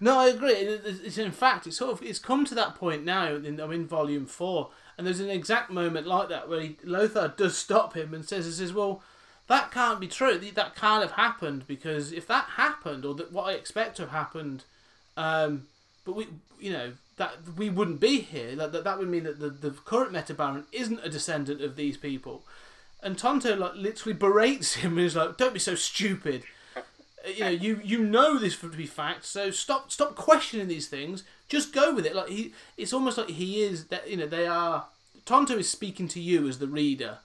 [0.00, 0.78] No, I agree.
[1.16, 3.36] It's, in fact, it's sort of it's come to that point now.
[3.36, 7.32] In, I'm in volume four, and there's an exact moment like that where he, Lothar
[7.36, 9.00] does stop him and says, "He says, well,
[9.46, 10.38] that can't be true.
[10.38, 14.10] That can't have happened because if that happened, or that what I expect to have
[14.10, 14.64] happened,
[15.16, 15.68] um,
[16.04, 16.26] but we,
[16.58, 18.56] you know, that we wouldn't be here.
[18.56, 21.76] That that, that would mean that the, the current Meta Baron isn't a descendant of
[21.76, 22.42] these people."
[23.04, 26.42] And Tonto like literally berates him and is like, "Don't be so stupid."
[27.36, 31.24] You know, you you know this to be fact, so stop stop questioning these things.
[31.48, 32.14] Just go with it.
[32.14, 34.86] Like he, it's almost like he is that you know they are.
[35.24, 37.18] Tonto is speaking to you as the reader.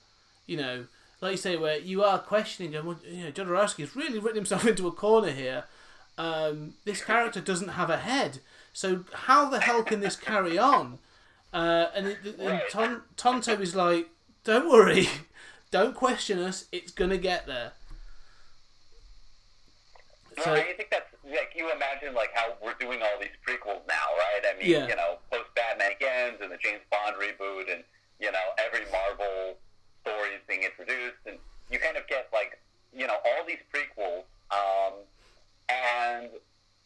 [0.46, 0.86] You know,
[1.22, 4.66] like you say, where you are questioning, well, you know, Jodorowsky has really written himself
[4.68, 5.66] into a corner here.
[6.18, 8.40] Um, this character doesn't have a head,
[8.74, 11.00] so how the hell can this carry on?
[11.54, 14.10] Uh, and, it, and Ton, Tonto is like,
[14.44, 15.08] don't worry,
[15.72, 16.66] don't question us.
[16.72, 17.72] It's gonna get there.
[20.44, 24.08] So, I think that's like you imagine like how we're doing all these prequels now,
[24.18, 24.42] right?
[24.46, 24.88] I mean, Yeah.
[24.88, 27.84] you know, post Batman Begins and the James Bond reboot, and
[28.20, 29.58] you know, every Marvel
[30.02, 31.38] story is being introduced, and
[31.70, 32.60] you kind of get like
[32.94, 34.94] you know all these prequels, um,
[35.70, 36.30] and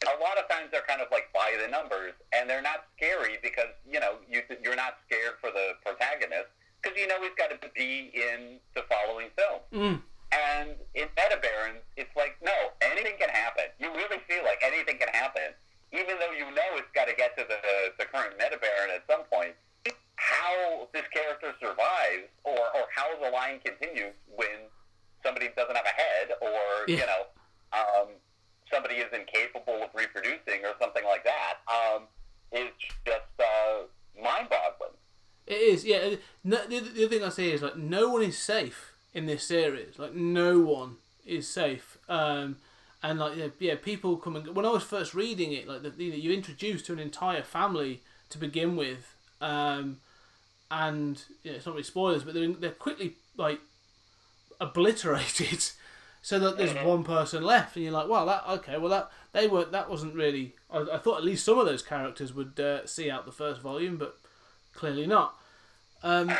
[0.04, 3.38] a lot of times they're kind of like by the numbers, and they're not scary
[3.42, 6.48] because you know you you're not scared for the protagonist
[6.82, 9.60] because you know he's got to be in the following film.
[9.72, 10.02] mm,
[10.34, 13.64] And in Metabarons, it's like, no, anything can happen.
[13.78, 15.54] You really feel like anything can happen.
[15.92, 17.60] Even though you know it's got to get to the,
[17.98, 19.54] the current Metabaron at some point,
[20.16, 24.66] how this character survives or, or how the line continues when
[25.22, 26.96] somebody doesn't have a head or, Yeah.
[26.98, 27.22] you know,
[27.72, 28.08] um,
[28.72, 32.02] somebody is incapable of reproducing or something like that um,
[32.52, 32.70] is
[33.06, 33.86] just uh,
[34.20, 34.96] mind-boggling.
[35.46, 36.16] It is, yeah.
[36.42, 39.44] No, the, the other thing I say is like no one is safe in this
[39.44, 39.98] series.
[39.98, 41.98] Like no one is safe.
[42.08, 42.56] Um,
[43.02, 44.52] and like yeah, yeah, people come and go.
[44.52, 47.42] when I was first reading it, like the, you know, you're introduced to an entire
[47.42, 49.98] family to begin with, um,
[50.70, 53.60] and you know, it's not really spoilers, but they're they're quickly like
[54.60, 55.64] obliterated.
[56.24, 58.78] So that there's one person left, and you're like, "Well, that okay.
[58.78, 59.72] Well, that they weren't.
[59.72, 60.54] That wasn't really.
[60.70, 63.60] I, I thought at least some of those characters would uh, see out the first
[63.60, 64.16] volume, but
[64.72, 65.34] clearly not.
[66.02, 66.32] Um,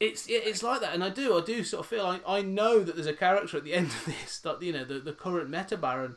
[0.00, 2.40] it's it, it's like that, and I do I do sort of feel like I
[2.42, 5.12] know that there's a character at the end of this that you know the the
[5.12, 6.16] current Meta Baron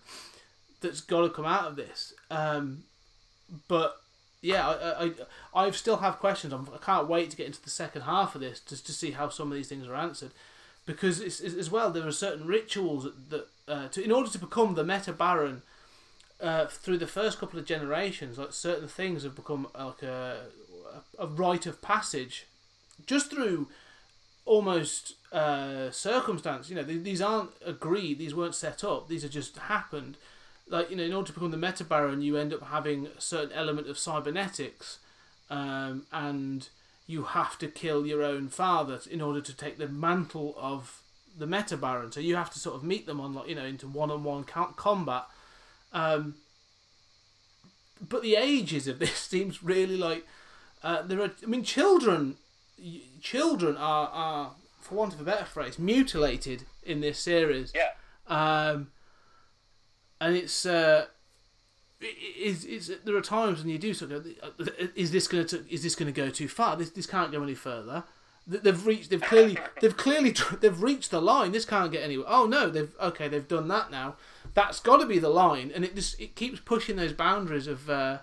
[0.82, 2.14] that's got to come out of this.
[2.30, 2.84] Um,
[3.68, 3.98] but
[4.42, 5.12] yeah, I, I
[5.54, 6.54] I I still have questions.
[6.54, 9.12] I'm, I can't wait to get into the second half of this just to see
[9.12, 10.32] how some of these things are answered,
[10.86, 14.40] because it's, it's, as well there are certain rituals that, uh, to in order to
[14.40, 15.64] become the Meta Baron.
[16.40, 20.46] Uh, through the first couple of generations, like certain things have become like a,
[21.20, 22.48] a rite of passage,
[23.06, 23.68] just through
[24.46, 26.70] almost uh, circumstance.
[26.70, 28.20] You know, these aren't agreed.
[28.20, 29.08] These weren't set up.
[29.08, 30.18] These are just happened.
[30.68, 33.22] Like you know, in order to become the Meta Baron, you end up having a
[33.22, 35.00] certain element of cybernetics,
[35.50, 36.70] um, and
[37.08, 41.02] you have to kill your own father in order to take the mantle of
[41.38, 42.12] the Meta Baron.
[42.12, 44.44] So you have to sort of meet them on you know into one on one
[44.46, 45.26] combat.
[45.94, 46.36] Um,
[48.08, 50.26] but the ages of this seems really like
[50.84, 51.32] uh, there are.
[51.44, 52.38] I mean, children,
[53.22, 57.74] children are are for want of a better phrase, mutilated in this series.
[57.76, 57.92] Yeah.
[58.28, 58.92] Um,
[60.20, 61.06] and it's uh,
[62.38, 64.28] is is there are times when you do sort of
[64.96, 66.76] is this going to is this going to go too far?
[66.76, 68.04] This this can't go any further.
[68.48, 69.12] They've reached.
[69.12, 69.58] They've clearly.
[69.82, 70.34] They've clearly.
[70.60, 71.52] They've reached the line.
[71.52, 72.26] This can't get anywhere.
[72.28, 72.70] Oh no!
[72.70, 73.28] They've okay.
[73.28, 74.16] They've done that now.
[74.54, 77.90] That's got to be the line, and it just it keeps pushing those boundaries of,
[77.90, 78.18] uh,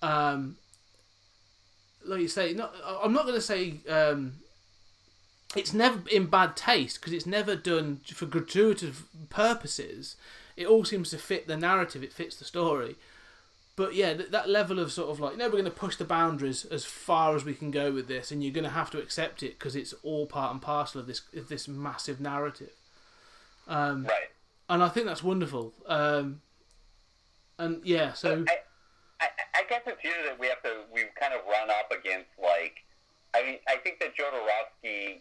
[0.00, 0.56] um,
[2.08, 2.52] like you say.
[2.54, 2.74] Not.
[3.02, 3.74] I'm not going to say.
[3.88, 4.34] Um,
[5.56, 10.16] it's never in bad taste because it's never done for gratuitous purposes.
[10.56, 12.02] It all seems to fit the narrative.
[12.02, 12.96] It fits the story
[13.78, 16.04] but yeah, that, that level of sort of like, no, we're going to push the
[16.04, 18.98] boundaries as far as we can go with this, and you're going to have to
[18.98, 22.72] accept it because it's all part and parcel of this of this massive narrative.
[23.68, 24.30] Um, right.
[24.68, 25.74] And I think that's wonderful.
[25.86, 26.40] Um,
[27.56, 28.44] and yeah, so.
[28.48, 28.58] I,
[29.58, 32.84] I, guess it's here that we have to we've kind of run up against like,
[33.34, 35.18] I mean, I think that Jodorowsky,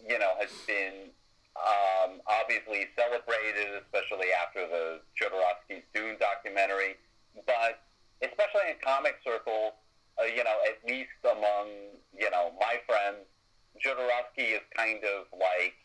[0.00, 1.12] you know, has been
[1.56, 6.96] um, obviously celebrated, especially after the Jodorowsky Dune documentary.
[7.46, 7.84] But
[8.22, 9.72] especially in comic circles,
[10.18, 11.68] uh, you know, at least among,
[12.16, 13.28] you know, my friends,
[13.76, 15.76] Jodorowsky is kind of like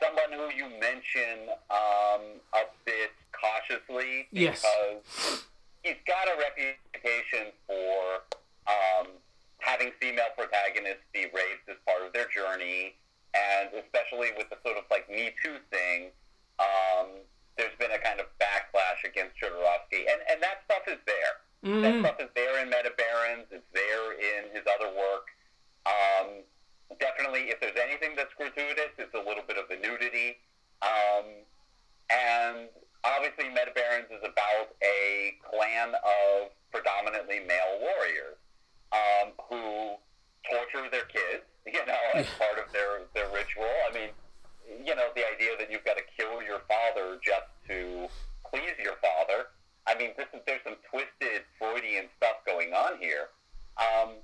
[0.00, 5.44] someone who you mention um, a bit cautiously because yes.
[5.88, 8.28] He's got a reputation for
[8.68, 9.16] um,
[9.64, 12.92] having female protagonists be raped as part of their journey,
[13.32, 16.12] and especially with the sort of like Me Too thing,
[16.60, 17.24] um,
[17.56, 21.34] there's been a kind of backlash against Jodorowsky, and and that stuff is there.
[21.64, 21.82] Mm-hmm.
[21.82, 23.48] That stuff is there in Meta Barons.
[23.50, 25.32] It's there in his other work.
[25.88, 26.44] Um,
[27.00, 30.38] definitely, if there's anything that's gratuitous, it's a little bit of the nudity.
[30.84, 31.42] Um,
[32.10, 32.68] and
[33.04, 38.38] obviously, Meta Barons is about a clan of predominantly male warriors
[38.92, 39.96] um, who
[40.48, 43.70] torture their kids, you know, as part of their, their ritual.
[43.88, 44.10] I mean,
[44.84, 48.08] you know, the idea that you've got to kill your father just to
[48.44, 49.52] please your father.
[49.88, 53.32] I mean, this is there's some twisted Freudian stuff going on here,
[53.80, 54.20] um,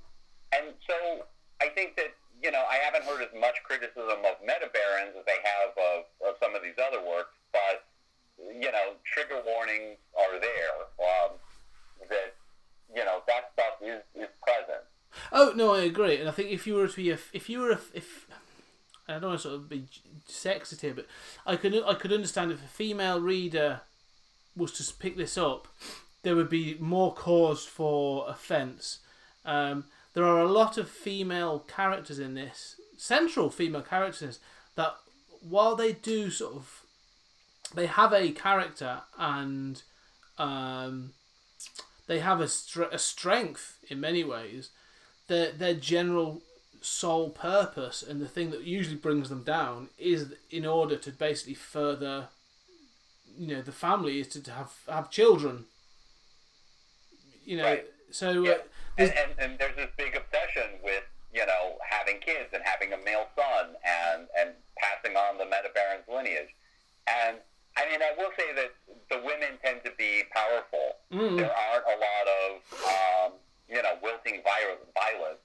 [0.53, 1.25] and so
[1.57, 5.25] I think that you know I haven't heard as much criticism of Meta Barons as
[5.25, 7.81] they have of, of some of these other works, but
[8.37, 10.75] you know, trigger warnings are there.
[10.99, 11.37] Um,
[12.09, 12.35] that
[12.93, 14.83] you know that stuff is is present.
[15.31, 17.59] Oh no, I agree, and I think if you were to be a, if you
[17.59, 18.27] were a, if
[19.07, 19.85] I don't want to sort of be
[20.27, 21.07] sexist here, but
[21.45, 23.81] I could I could understand if a female reader
[24.55, 25.67] was to pick this up,
[26.23, 28.99] there would be more cause for offence.
[29.45, 34.39] Um, there are a lot of female characters in this, central female characters,
[34.75, 34.95] that
[35.41, 36.84] while they do sort of,
[37.75, 39.81] they have a character and
[40.37, 41.13] um,
[42.07, 44.69] they have a, str- a strength in many ways.
[45.27, 46.41] Their their general
[46.81, 51.55] sole purpose and the thing that usually brings them down is in order to basically
[51.55, 52.27] further
[53.35, 55.65] you know the family is to, have have children
[57.43, 57.85] you know right.
[58.11, 58.51] so yeah.
[58.51, 58.55] uh,
[58.99, 61.03] and, and, and there's this big obsession with
[61.33, 66.07] you know having kids and having a male son and and passing on the metabaron's
[66.07, 66.53] lineage
[67.07, 67.37] and
[67.77, 68.71] I mean, I will say that
[69.11, 70.95] the women tend to be powerful.
[71.11, 71.37] Mm.
[71.37, 72.51] There aren't a lot of,
[72.85, 73.31] um,
[73.67, 75.41] you know, wilting violence.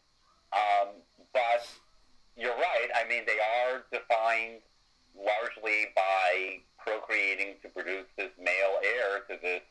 [0.53, 0.89] Um,
[1.33, 1.69] but
[2.37, 2.89] you're right.
[2.95, 4.63] I mean, they are defined
[5.15, 9.63] largely by procreating to produce this male heir to this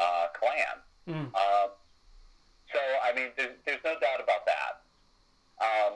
[0.00, 0.76] uh, clan.
[1.08, 1.34] Mm.
[1.34, 1.70] Um,
[2.72, 4.82] so, I mean, there's, there's no doubt about that.
[5.60, 5.94] Um,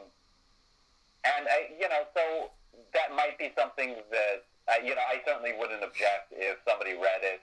[1.24, 2.50] and, I, you know, so
[2.94, 7.22] that might be something that, uh, you know, I certainly wouldn't object if somebody read
[7.22, 7.42] it,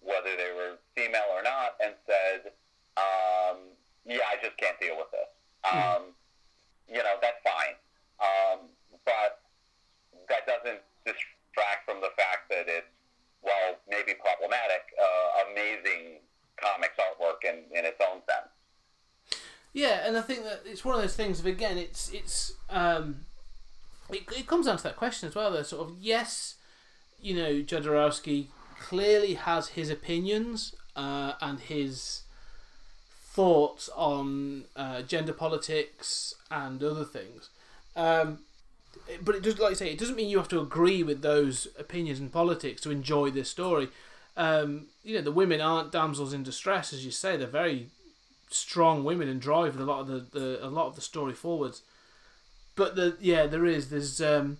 [0.00, 2.52] whether they were female or not, and said,
[2.96, 3.58] um,
[4.06, 5.30] yeah, I just can't deal with this.
[5.66, 5.76] Mm.
[5.76, 6.02] Um,
[6.88, 7.76] you know, that's fine.
[8.18, 8.66] Um,
[9.04, 9.40] but
[10.28, 12.86] that doesn't distract from the fact that it's,
[13.42, 16.18] well, maybe problematic, uh, amazing
[16.56, 18.50] comics artwork in, in its own sense.
[19.72, 23.20] Yeah, and I think that it's one of those things again, it's it's um,
[24.10, 25.52] it, it comes down to that question as well.
[25.52, 26.56] Though, sort of yes,
[27.20, 28.46] you know, Jodorowsky
[28.80, 32.22] clearly has his opinions uh, and his
[33.22, 37.50] thoughts on uh, gender politics and other things.
[37.94, 38.40] Um,
[39.22, 41.68] but it does, like I say, it doesn't mean you have to agree with those
[41.78, 43.88] opinions and politics to enjoy this story.
[44.36, 47.36] Um, you know, the women aren't damsels in distress, as you say.
[47.36, 47.88] They're very
[48.50, 51.82] strong women and drive a lot of the, the a lot of the story forwards.
[52.76, 54.58] But the yeah, there is there's um,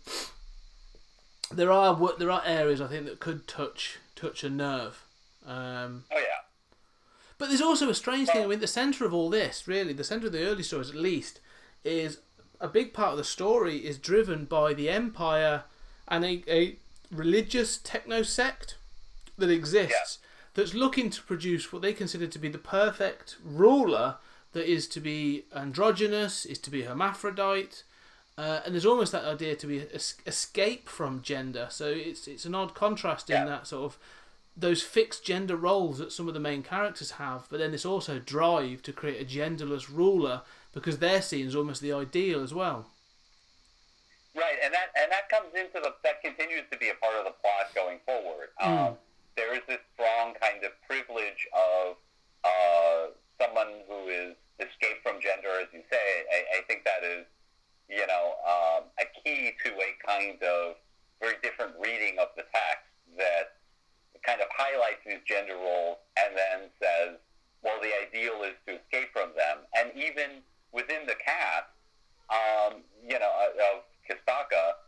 [1.51, 5.05] there are there are areas I think that could touch touch a nerve.
[5.47, 6.45] Um, oh yeah.
[7.39, 8.45] But there's also a strange thing.
[8.45, 10.97] I mean, the centre of all this, really, the centre of the early stories, at
[10.97, 11.41] least,
[11.85, 12.19] is
[12.61, 15.65] a big part of the story is driven by the empire
[16.07, 16.77] and a, a
[17.11, 18.77] religious techno sect
[19.39, 20.29] that exists yeah.
[20.55, 24.17] That's looking to produce what they consider to be the perfect ruler
[24.53, 27.85] that is to be androgynous, is to be hermaphrodite,
[28.37, 31.69] uh, and there's almost that idea to be es- escape from gender.
[31.71, 33.45] So it's it's an odd contrast in yeah.
[33.45, 33.99] that sort of
[34.57, 38.19] those fixed gender roles that some of the main characters have, but then this also
[38.19, 40.43] drive to create a genderless ruler
[40.73, 42.87] because they're seen as almost the ideal as well.
[44.35, 47.25] Right, and that and that comes into the that continues to be a part of
[47.25, 48.49] the plot going forward.
[48.61, 48.89] Mm.
[48.89, 48.95] Um,
[49.41, 51.97] there is this strong kind of privilege of
[52.45, 53.09] uh,
[53.41, 56.07] someone who is escaped from gender, as you say.
[56.29, 57.25] I, I think that is,
[57.89, 60.77] you know, um, a key to a kind of
[61.25, 62.85] very different reading of the text
[63.17, 63.57] that
[64.21, 67.17] kind of highlights these gender roles and then says,
[67.65, 69.65] well, the ideal is to escape from them.
[69.73, 70.45] And even
[70.77, 71.73] within the cast,
[72.29, 74.85] um, you know, of Castaka,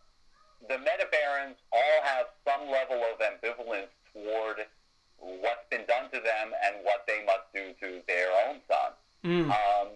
[0.68, 4.66] the Metabarons all have some level of ambivalence toward
[5.18, 8.90] what's been done to them and what they must do to their own son.
[9.24, 9.48] Mm.
[9.50, 9.88] Um,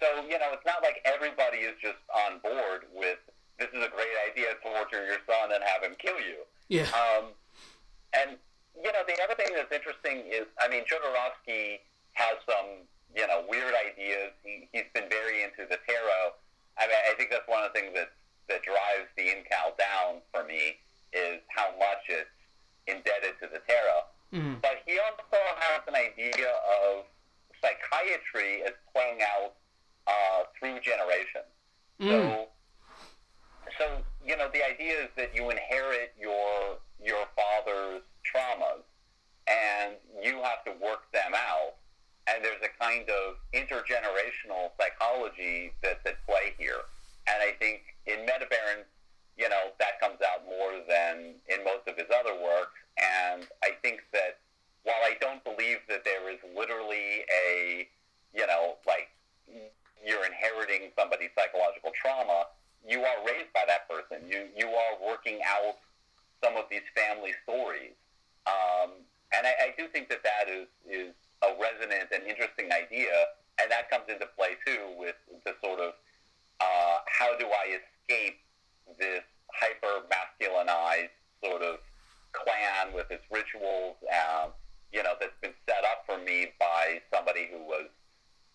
[0.00, 3.18] so, you know, it's not like everybody is just on board with
[3.58, 6.42] this is a great idea, to torture your son and have him kill you.
[6.68, 6.90] Yeah.
[6.90, 7.30] Um,
[8.12, 8.36] and
[8.74, 11.78] you know, the other thing that's interesting is, I mean, Jodorowsky
[12.18, 12.82] has some
[13.14, 14.34] you know weird ideas.
[14.42, 16.34] He he's been very into the tarot.
[16.78, 18.10] I mean, I think that's one of the things that
[18.50, 20.82] that drives the Incal down for me
[21.14, 22.28] is how much it's
[22.86, 24.02] indebted to the tarot.
[24.32, 24.60] Mm.
[24.62, 26.50] But he also has an idea
[26.84, 27.04] of
[27.60, 29.54] psychiatry as playing out
[30.06, 31.48] uh, through generations.
[32.00, 32.08] Mm.
[32.10, 32.46] So,
[33.78, 33.84] so
[34.24, 38.82] you know, the idea is that you inherit your your father's traumas
[39.46, 41.76] and you have to work them out.
[42.26, 46.88] And there's a kind of intergenerational psychology that's at play here.
[47.28, 48.88] And I think in Metabaron,
[49.36, 52.78] you know, that comes out more than in most of his other works.
[52.96, 54.38] And I think that
[54.84, 57.88] while I don't believe that there is literally a,
[58.34, 59.10] you know, like
[60.04, 62.46] you're inheriting somebody's psychological trauma,
[62.86, 64.28] you are raised by that person.
[64.28, 65.80] You you are working out
[66.42, 67.96] some of these family stories.
[68.46, 69.00] Um,
[69.32, 73.72] and I, I do think that that is, is a resonant and interesting idea, and
[73.72, 75.96] that comes into play too with the sort of
[76.60, 78.43] uh, how do I escape
[78.98, 79.22] this
[79.52, 81.10] hyper masculinized
[81.42, 81.78] sort of
[82.32, 84.50] clan with its rituals, um,
[84.92, 87.86] you know, that's been set up for me by somebody who was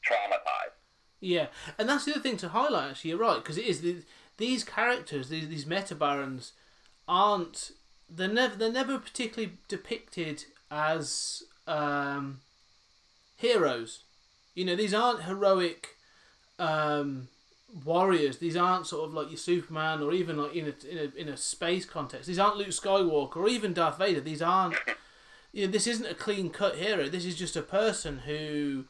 [0.06, 0.76] traumatized.
[1.20, 2.92] Yeah, and that's the other thing to highlight.
[2.92, 4.04] Actually, you're right because it is the,
[4.38, 6.54] these characters, these these meta barons,
[7.08, 7.72] aren't
[8.10, 12.40] they're never they're never particularly depicted as um,
[13.36, 14.04] heroes.
[14.56, 15.98] You know, these aren't heroic
[16.58, 17.28] um,
[17.84, 18.38] warriors.
[18.38, 21.30] These aren't sort of like your Superman or even like in a, in a in
[21.30, 22.28] a space context.
[22.28, 24.22] These aren't Luke Skywalker or even Darth Vader.
[24.22, 24.76] These aren't.
[25.52, 27.10] You know, this isn't a clean cut hero.
[27.10, 28.86] This is just a person who.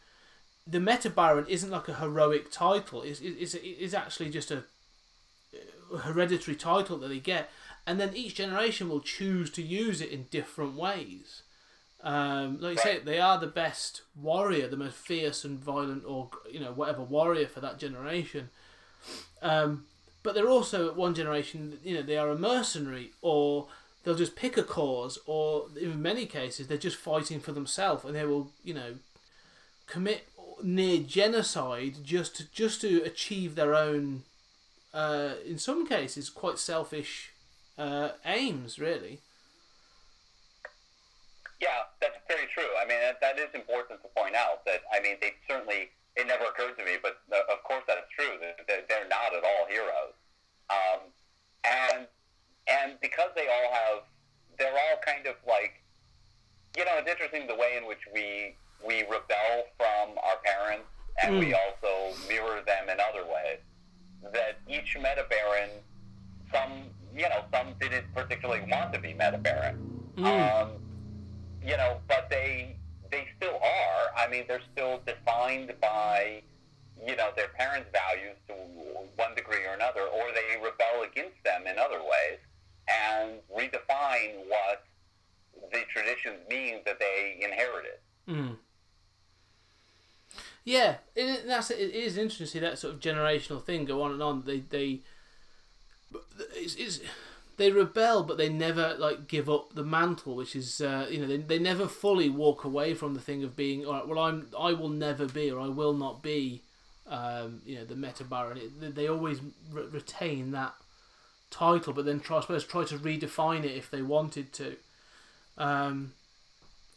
[0.68, 3.02] The Meta Baron isn't like a heroic title.
[3.02, 4.66] It's, it's, it's actually just a
[6.04, 7.50] hereditary title that they get
[7.90, 11.42] and then each generation will choose to use it in different ways.
[12.04, 16.30] Um, like you say, they are the best warrior, the most fierce and violent, or
[16.52, 18.52] you know whatever warrior for that generation.
[19.42, 19.86] Um,
[20.24, 23.68] but they're also one generation, you know, they are a mercenary, or
[24.04, 28.16] they'll just pick a cause, or in many cases they're just fighting for themselves, and
[28.16, 28.96] they will, you know,
[29.88, 30.28] commit
[30.62, 34.24] near genocide just to, just to achieve their own,
[34.94, 37.32] uh, in some cases, quite selfish
[37.78, 39.20] uh, aims, really.
[41.62, 42.72] Yeah, that's very true.
[42.82, 44.64] I mean, that, that is important to point out.
[44.66, 48.08] That I mean, they certainly it never occurred to me, but uh, of course that's
[48.16, 48.40] true.
[48.40, 50.18] They're, they're not at all heroes,
[50.70, 51.00] um,
[51.64, 52.08] and
[52.68, 54.04] and because they all have,
[54.58, 55.82] they're all kind of like,
[56.78, 58.56] you know, it's interesting the way in which we
[58.86, 60.90] we rebel from our parents,
[61.24, 61.40] and mm.
[61.40, 61.56] we hmm.
[61.56, 63.60] also mirror them in other ways.
[64.34, 65.70] That each meta baron,
[66.54, 69.78] some you know, some didn't particularly want to be Metabaron.
[70.18, 70.62] Mm.
[70.62, 70.70] Um,
[71.66, 72.76] you know, but they
[73.12, 74.12] they still are.
[74.16, 76.42] I mean, they're still defined by
[77.06, 78.54] you know their parents' values to
[79.16, 82.40] one degree or another, or they rebel against them in other ways
[82.88, 84.84] and redefine what
[85.72, 88.00] the traditions mean that they inherited.
[88.28, 88.58] Mm.
[90.64, 94.12] Yeah, it, that's it is interesting to see that sort of generational thing go on
[94.12, 94.44] and on.
[94.46, 95.02] They they
[96.56, 97.00] it's, it's
[97.58, 101.28] they rebel, but they never like give up the mantle, which is uh, you know
[101.28, 104.08] they, they never fully walk away from the thing of being all right.
[104.08, 106.64] Well, I'm I will never be or I will not be,
[107.10, 108.58] um, you know, the Meta Baron.
[108.58, 109.40] It, they always
[109.72, 110.74] re- retain that
[111.52, 114.76] title, but then try I suppose try to redefine it if they wanted to.
[115.58, 116.14] Um,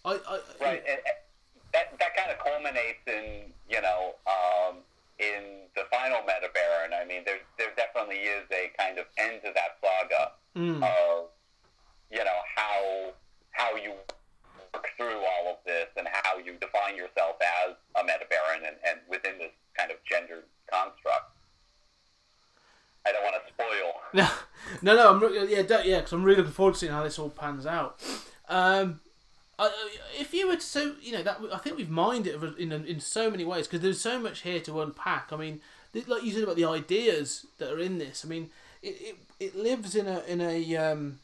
[0.04, 0.82] I, I right.
[0.88, 1.00] And,
[1.72, 4.76] that that kind of culminates in you know um,
[5.18, 6.92] in the final Meta Baron.
[6.94, 10.82] I mean, there there definitely is a kind of end to that saga mm.
[10.82, 11.28] of
[12.10, 13.12] you know how
[13.50, 13.92] how you
[14.74, 18.76] work through all of this and how you define yourself as a Meta Baron and,
[18.88, 21.36] and within this kind of gendered construct.
[23.04, 23.92] I don't want to spoil.
[24.80, 25.26] No, no, no.
[25.26, 28.00] I'm yeah, yeah, because I'm really looking forward to seeing how this all pans out.
[28.48, 29.00] Um,
[30.18, 33.00] if you were to, so you know that I think we've mined it in in
[33.00, 35.32] so many ways because there's so much here to unpack.
[35.32, 35.60] I mean,
[36.06, 38.24] like you said about the ideas that are in this.
[38.24, 38.50] I mean,
[38.82, 41.18] it it, it lives in a in a um,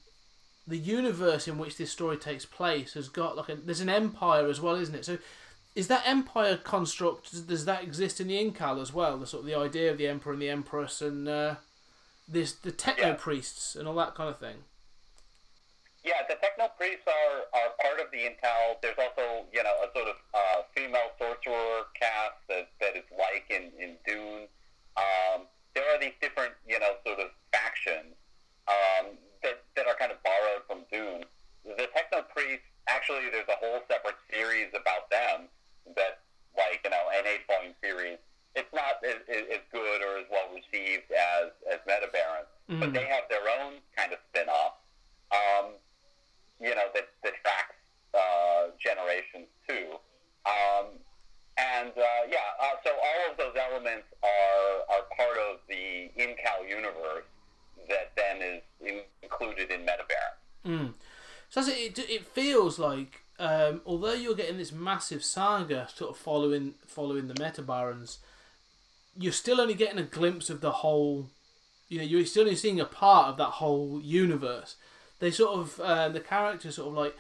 [0.69, 4.47] the universe in which this story takes place has got like a there's an empire
[4.49, 5.05] as well, isn't it?
[5.05, 5.19] So.
[5.75, 7.47] Is that empire construct?
[7.47, 9.17] Does that exist in the Incal as well?
[9.17, 11.55] The sort of the idea of the emperor and the empress and uh,
[12.27, 14.65] this the techno priests and all that kind of thing.
[16.05, 18.81] Yeah, the techno priests are, are part of the Incal.
[18.83, 23.45] There's also, you know, a sort of uh, female sorcerer cast that, that is like
[23.51, 24.49] in, in Dune.
[24.97, 28.17] Um, there are these different, you know, sort of factions
[28.67, 31.25] um, that, that are kind of borrowed from Dune.
[31.65, 35.49] The techno priests, actually, there's a whole separate series about them
[35.97, 36.21] that,
[36.57, 38.19] like, you know, an eight volume series.
[38.55, 42.81] It's not as, as good or as well received as, as Meta Barons, mm.
[42.81, 44.81] but they have their own kind of spin off.
[45.31, 45.77] Um,
[46.61, 47.77] you know, that, that tracks
[48.15, 49.95] uh, generations too.
[50.47, 50.87] Um,
[51.59, 56.69] and uh, yeah, uh, so all of those elements are, are part of the Incal
[56.69, 57.25] universe
[57.89, 60.35] that then is included in Metabaron.
[60.67, 60.95] Mm.
[61.49, 66.75] So it, it feels like, um, although you're getting this massive saga sort of following
[66.87, 68.19] following the Metabarons,
[69.19, 71.29] you're still only getting a glimpse of the whole.
[71.91, 74.77] You know, you're still only seeing a part of that whole universe
[75.19, 77.17] they sort of uh, the characters sort of like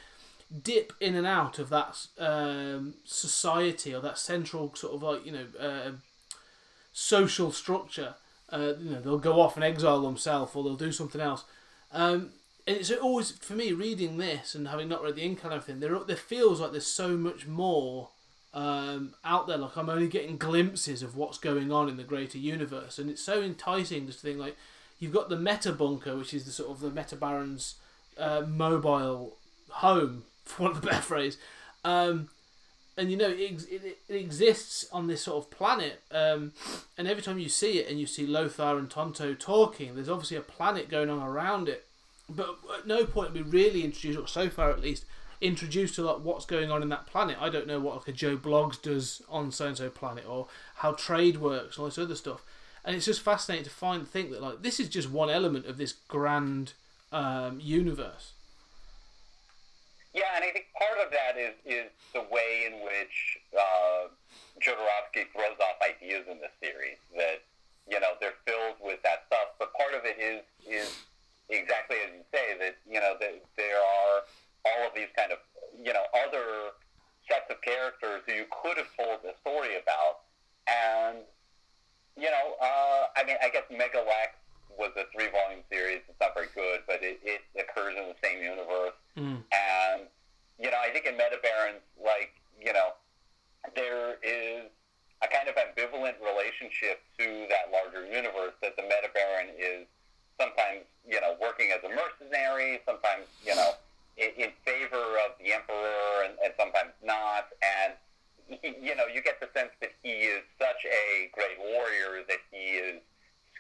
[0.62, 5.32] dip in and out of that um, society or that central sort of like you
[5.32, 5.90] know uh,
[6.92, 8.14] social structure.
[8.50, 11.44] Uh, you know they'll go off and exile themselves or they'll do something else.
[11.92, 12.30] Um,
[12.68, 15.80] it's always for me reading this and having not read the ink and everything.
[15.80, 18.10] There there feels like there's so much more
[18.52, 19.56] um, out there.
[19.56, 23.22] Like I'm only getting glimpses of what's going on in the greater universe, and it's
[23.22, 24.56] so enticing just to think like
[24.98, 27.76] you've got the meta bunker, which is the sort of the meta barons
[28.18, 29.36] uh, mobile
[29.70, 31.38] home, for want of a better phrase.
[31.84, 32.28] Um,
[32.98, 36.52] and you know it, it, it, exists on this sort of planet, um,
[36.98, 40.36] and every time you see it and you see Lothar and Tonto talking, there's obviously
[40.36, 41.86] a planet going on around it.
[42.28, 45.04] But at no point are we really introduced, or so far at least,
[45.40, 47.36] introduced to like what's going on in that planet.
[47.40, 50.48] I don't know what like a Joe Blogs does on so and so planet, or
[50.76, 52.44] how trade works, and all this other stuff.
[52.84, 55.78] And it's just fascinating to find think that like this is just one element of
[55.78, 56.72] this grand
[57.12, 58.32] um, universe.
[60.14, 64.08] Yeah, and I think part of that is is the way in which uh,
[64.60, 67.42] Jodorowsky throws off ideas in the series that
[67.88, 69.54] you know they're filled with that stuff.
[69.58, 70.96] But part of it is is
[71.50, 74.22] exactly as you say that you know that there are
[74.66, 75.38] all of these kind of
[75.76, 76.76] you know other
[77.28, 80.24] sets of characters who you could have told a story about,
[80.68, 81.18] and
[82.16, 84.38] you know uh, I mean I guess Megalex
[84.78, 86.06] was a three volume series.
[86.08, 88.94] It's not very good, but it, it occurs in the same universe.
[89.18, 89.42] Mm.
[89.50, 90.06] And,
[90.56, 92.94] you know, I think in Meta Barons, like, you know,
[93.74, 94.70] there is
[95.18, 99.90] a kind of ambivalent relationship to that larger universe that the Meta Baron is
[100.40, 103.72] sometimes, you know, working as a mercenary, sometimes, you know,
[104.16, 107.48] in, in favor of the Emperor, and, and sometimes not.
[107.62, 107.92] And,
[108.48, 112.40] he, you know, you get the sense that he is such a great warrior that
[112.50, 113.00] he is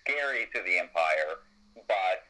[0.00, 1.42] scary to the Empire,
[1.86, 2.24] but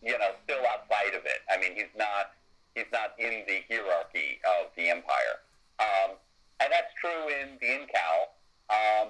[0.00, 1.42] you know, still outside of it.
[1.50, 2.30] I mean, he's not
[2.76, 5.42] he's not in the hierarchy of the Empire,
[5.80, 6.14] um,
[6.60, 8.30] and that's true in the Incal.
[8.70, 9.08] Um,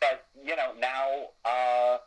[0.00, 1.98] but you know, now uh,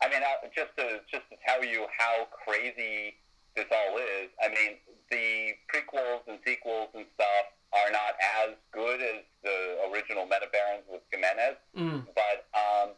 [0.00, 3.16] I mean, uh, just to just to tell you how crazy
[3.56, 4.30] this all is.
[4.38, 4.78] I mean,
[5.10, 10.86] the prequels and sequels and stuff are not as good as the original Meta Barons
[10.90, 12.06] with Giménez, Mm.
[12.14, 12.90] but um,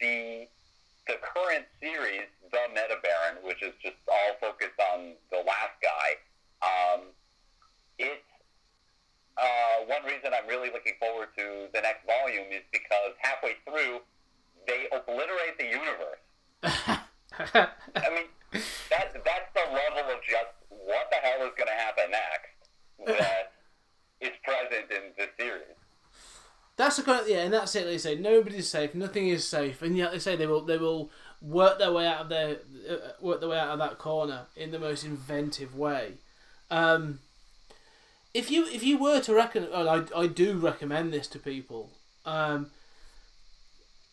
[0.00, 0.46] the
[1.06, 6.18] the current series, the Meta Baron, which is just all focused on the last guy,
[6.62, 7.00] um,
[7.98, 8.22] it.
[9.36, 14.00] Uh, one reason I'm really looking forward to the next volume is because halfway through,
[14.66, 16.22] they obliterate the universe.
[17.38, 18.26] I mean,
[18.90, 22.56] that that's the level of just what the hell is going to happen next
[23.06, 23.52] that
[24.20, 25.76] is present in this series.
[26.76, 27.84] That's the kind of, yeah, and that's it.
[27.84, 31.10] They say nobody's safe, nothing is safe, and yet they say they will they will
[31.42, 32.58] work their way out of their
[32.88, 36.12] uh, work their way out of that corner in the most inventive way.
[36.70, 37.18] Um,
[38.32, 41.90] if you if you were to reckon, I I do recommend this to people.
[42.24, 42.70] Um,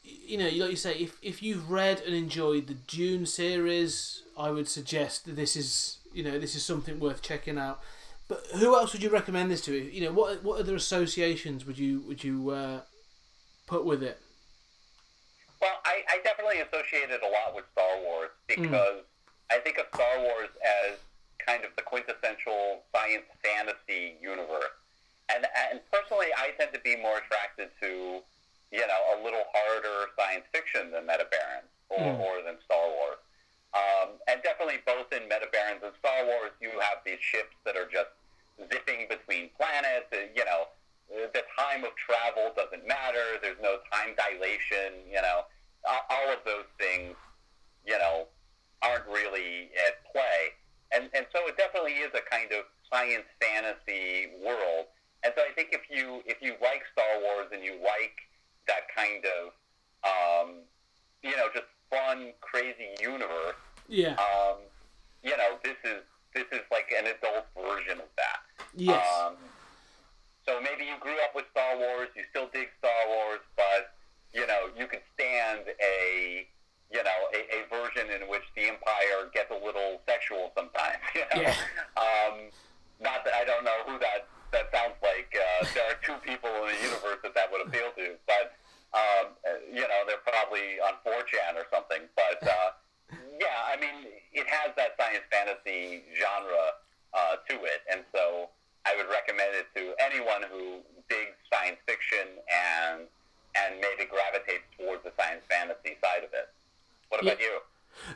[0.03, 4.49] you know, like you say, if if you've read and enjoyed the Dune series, I
[4.49, 7.81] would suggest that this is you know this is something worth checking out.
[8.27, 9.73] But who else would you recommend this to?
[9.73, 12.79] You know, what what other associations would you would you uh,
[13.73, 14.21] put with it?
[15.59, 18.61] Well, I, I definitely associate it a lot with Star Wars hmm.
[18.61, 19.01] because
[19.49, 21.01] I think of Star Wars as
[21.41, 24.77] kind of the quintessential science fantasy universe.
[25.33, 28.21] And, and personally, I tend to be more attracted to,
[28.71, 32.19] you know, a little harder science fiction than Meta Barons or, Mm.
[32.21, 33.17] or than Star Wars.
[33.73, 37.73] Um, and definitely both in Meta Barons and Star Wars, you have these ships that
[37.75, 38.13] are just
[38.69, 40.05] zipping between planets.
[40.13, 40.67] uh, You know,
[41.09, 43.39] the time of travel doesn't matter.
[43.41, 45.05] There's no time dilation.
[45.09, 45.45] You know,
[45.85, 47.15] A- all of those things,
[47.85, 48.27] you know,
[48.81, 50.53] aren't really at play.
[50.93, 54.87] And and so it definitely is a kind of science fantasy world.
[55.23, 58.17] And so I think if you if you like Star Wars and you like
[58.67, 59.41] that kind of
[60.05, 60.49] um,
[61.23, 64.15] you know just fun crazy universe, Yeah.
[64.17, 64.57] um,
[65.23, 66.01] you know this is
[66.33, 68.39] this is like an adult version of that.
[68.75, 69.05] yes.
[69.21, 69.35] Um,
[70.45, 73.95] so maybe you grew up with Star Wars, you still dig Star Wars, but
[74.33, 76.45] you know you could stand a
[76.91, 80.99] you know a, a version in which the Empire gets a little sexual sometimes.
[81.15, 81.41] You know?
[81.47, 81.55] Yeah.
[81.95, 82.49] Um,
[82.99, 85.29] not that I don't know who that that sounds like.
[85.33, 88.53] Uh, there are two people in the universe that that would appeal to, but
[88.93, 89.33] um,
[89.71, 92.05] you know they're probably on 4chan or something.
[92.15, 92.69] But uh,
[93.39, 96.77] yeah, I mean it has that science fantasy genre
[97.13, 98.49] uh, to it, and so
[98.85, 103.07] I would recommend it to anyone who digs science fiction and
[103.55, 106.49] and maybe gravitates towards the science fantasy side of it.
[107.09, 107.59] What about you?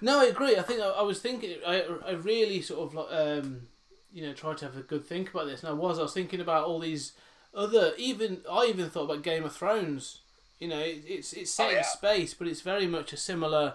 [0.01, 0.57] No, I agree.
[0.57, 1.57] I think I, I was thinking.
[1.65, 3.61] I I really sort of like um,
[4.11, 5.99] you know tried to have a good think about this, and I was.
[5.99, 7.13] I was thinking about all these
[7.57, 7.93] other.
[7.97, 10.19] Even I even thought about Game of Thrones.
[10.59, 13.73] You know, it, it's it's set Oh, in space, but it's very much a similar.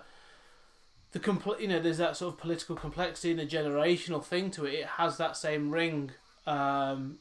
[1.12, 4.64] The compl- you know, there's that sort of political complexity and the generational thing to
[4.64, 4.74] it.
[4.74, 6.12] It has that same ring
[6.46, 7.18] um,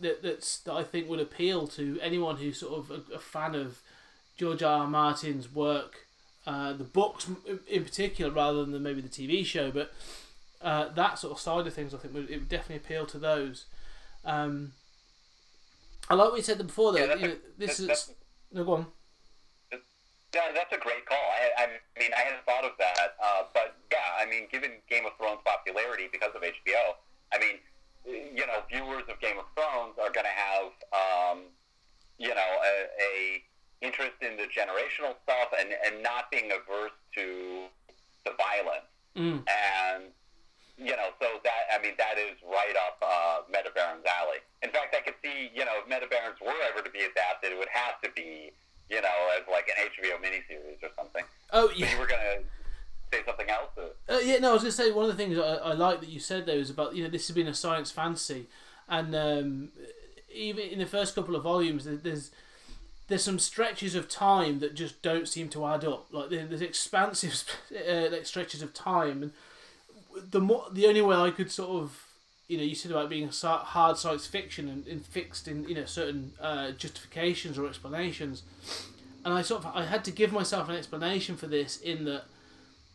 [0.00, 3.54] that that's that I think would appeal to anyone who's sort of a, a fan
[3.54, 3.80] of
[4.36, 4.80] George R.
[4.82, 4.86] R.
[4.88, 6.06] Martin's work,
[6.46, 7.28] uh, the books
[7.68, 9.70] in particular, rather than maybe the TV show.
[9.70, 9.92] But
[10.60, 13.18] uh, that sort of side of things, I think, would, it would definitely appeal to
[13.18, 13.66] those.
[14.24, 14.72] Um,
[16.10, 16.98] I like what you said before, though.
[17.04, 18.14] Yeah, you a- this that's- is
[18.52, 18.86] no go on.
[20.32, 21.18] Yeah, that's a great call.
[21.18, 21.66] I, I
[21.98, 25.40] mean, I hadn't thought of that, uh, but yeah, I mean, given Game of Thrones'
[25.44, 26.94] popularity because of HBO,
[27.32, 27.58] I mean,
[28.06, 31.38] you know, viewers of Game of Thrones are going to have, um,
[32.18, 33.42] you know, a, a
[33.82, 37.64] interest in the generational stuff and and not being averse to
[38.24, 38.86] the violence,
[39.16, 39.42] Mm.
[39.50, 40.04] and
[40.80, 44.40] you know, so that I mean, that is right up uh, Meta Baron's alley.
[44.62, 47.52] In fact, I could see, you know, if Meta Barons were ever to be adapted,
[47.52, 48.50] it would have to be,
[48.88, 51.24] you know, as like an HBO miniseries or something.
[51.52, 51.92] Oh But yeah.
[51.92, 52.40] you were gonna
[53.12, 53.70] say something else.
[53.76, 54.14] Or?
[54.14, 56.00] Uh, yeah, no, I was going to say one of the things I, I like
[56.00, 58.46] that you said there is about you know this has been a science fantasy,
[58.88, 59.68] and um,
[60.32, 62.30] even in the first couple of volumes, there's
[63.08, 66.06] there's some stretches of time that just don't seem to add up.
[66.12, 67.44] Like there's expansive
[67.88, 69.32] uh, like stretches of time, and
[70.16, 72.06] the more the only way I could sort of
[72.48, 75.84] you know you said about being hard science fiction and, and fixed in you know
[75.84, 78.42] certain uh, justifications or explanations,
[79.24, 82.24] and I sort of I had to give myself an explanation for this in that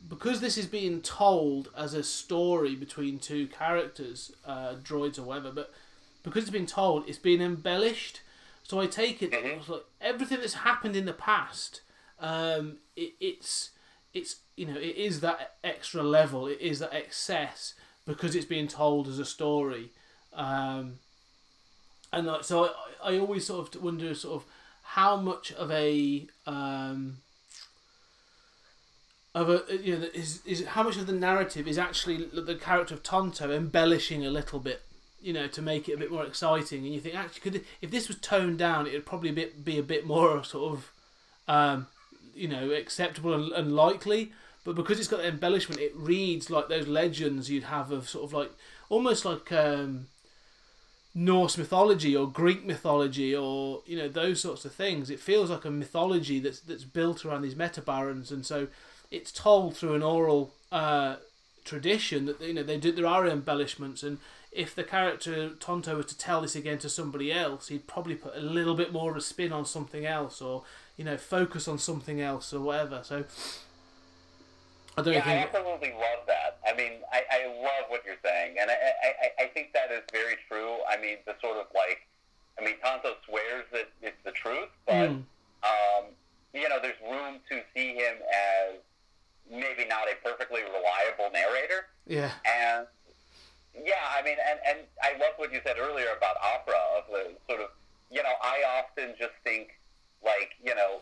[0.08, 5.52] because this is being told as a story between two characters, uh, droids or whatever,
[5.52, 5.74] but
[6.22, 8.22] because it's been told, it's been embellished.
[8.64, 9.68] So I take it Mhm.
[9.68, 11.82] like everything that's happened in the past.
[12.20, 13.72] Um, it, it's
[14.16, 16.48] it's you know it is that extra level.
[16.48, 17.76] It is that excess
[18.08, 19.92] because it's being told as a story.
[20.34, 20.96] Um,
[22.12, 22.66] and so
[23.04, 24.50] I, I always sort of wonder sort of
[24.82, 27.18] how much of a um,
[29.36, 32.96] of a you know is is how much of the narrative is actually the character
[32.96, 34.82] of Tonto embellishing a little bit,
[35.22, 36.86] you know, to make it a bit more exciting.
[36.86, 39.78] And you think actually, could if this was toned down, it would probably be, be
[39.78, 40.92] a bit more sort of,
[41.48, 41.88] um,
[42.36, 44.32] you know, acceptable and, and likely.
[44.64, 48.26] But because it's got the embellishment, it reads like those legends you'd have of sort
[48.26, 48.52] of like
[48.90, 50.08] almost like um,
[51.14, 55.10] Norse mythology or Greek mythology or you know those sorts of things.
[55.10, 58.68] It feels like a mythology that's that's built around these meta barons, and so
[59.12, 61.18] it's told through an oral uh,
[61.64, 64.18] tradition that you know they do there are embellishments and
[64.56, 68.36] if the character Tonto was to tell this again to somebody else, he'd probably put
[68.36, 70.64] a little bit more of a spin on something else, or
[70.98, 73.02] you know, focus on something else, or whatever.
[73.04, 73.26] So,
[74.98, 75.54] I don't yeah, think...
[75.54, 76.60] I absolutely love that.
[76.68, 80.04] I mean, I, I love what you're saying, and I, I I think that is
[80.12, 80.78] very true.
[80.90, 82.08] I mean, the sort of like,
[82.60, 85.24] I mean, Tonto swears that it's the truth, but mm.
[85.64, 86.06] um,
[86.54, 88.80] you know, there's room to see him as
[89.52, 91.86] maybe not a perfectly reliable narrator.
[92.08, 92.32] Yeah.
[92.48, 92.88] And
[93.76, 97.36] yeah, I mean, and, and I love what you said earlier about opera, of the
[97.48, 97.70] sort of,
[98.10, 99.78] you know, I often just think,
[100.26, 101.00] like, you know,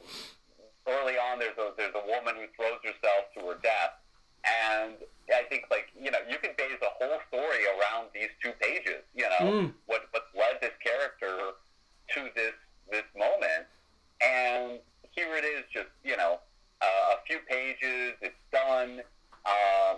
[0.88, 3.98] early on there's a, there's a woman who throws herself to her death,
[4.44, 4.96] and
[5.32, 9.02] I think, like, you know, you can base a whole story around these two pages,
[9.16, 9.74] you know, mm.
[9.88, 11.56] what, what led this character
[12.14, 12.54] to this,
[12.92, 13.66] this moment,
[14.20, 14.80] and
[15.12, 16.40] here it is just, you know,
[16.82, 19.00] uh, a few pages, it's done,
[19.46, 19.98] um,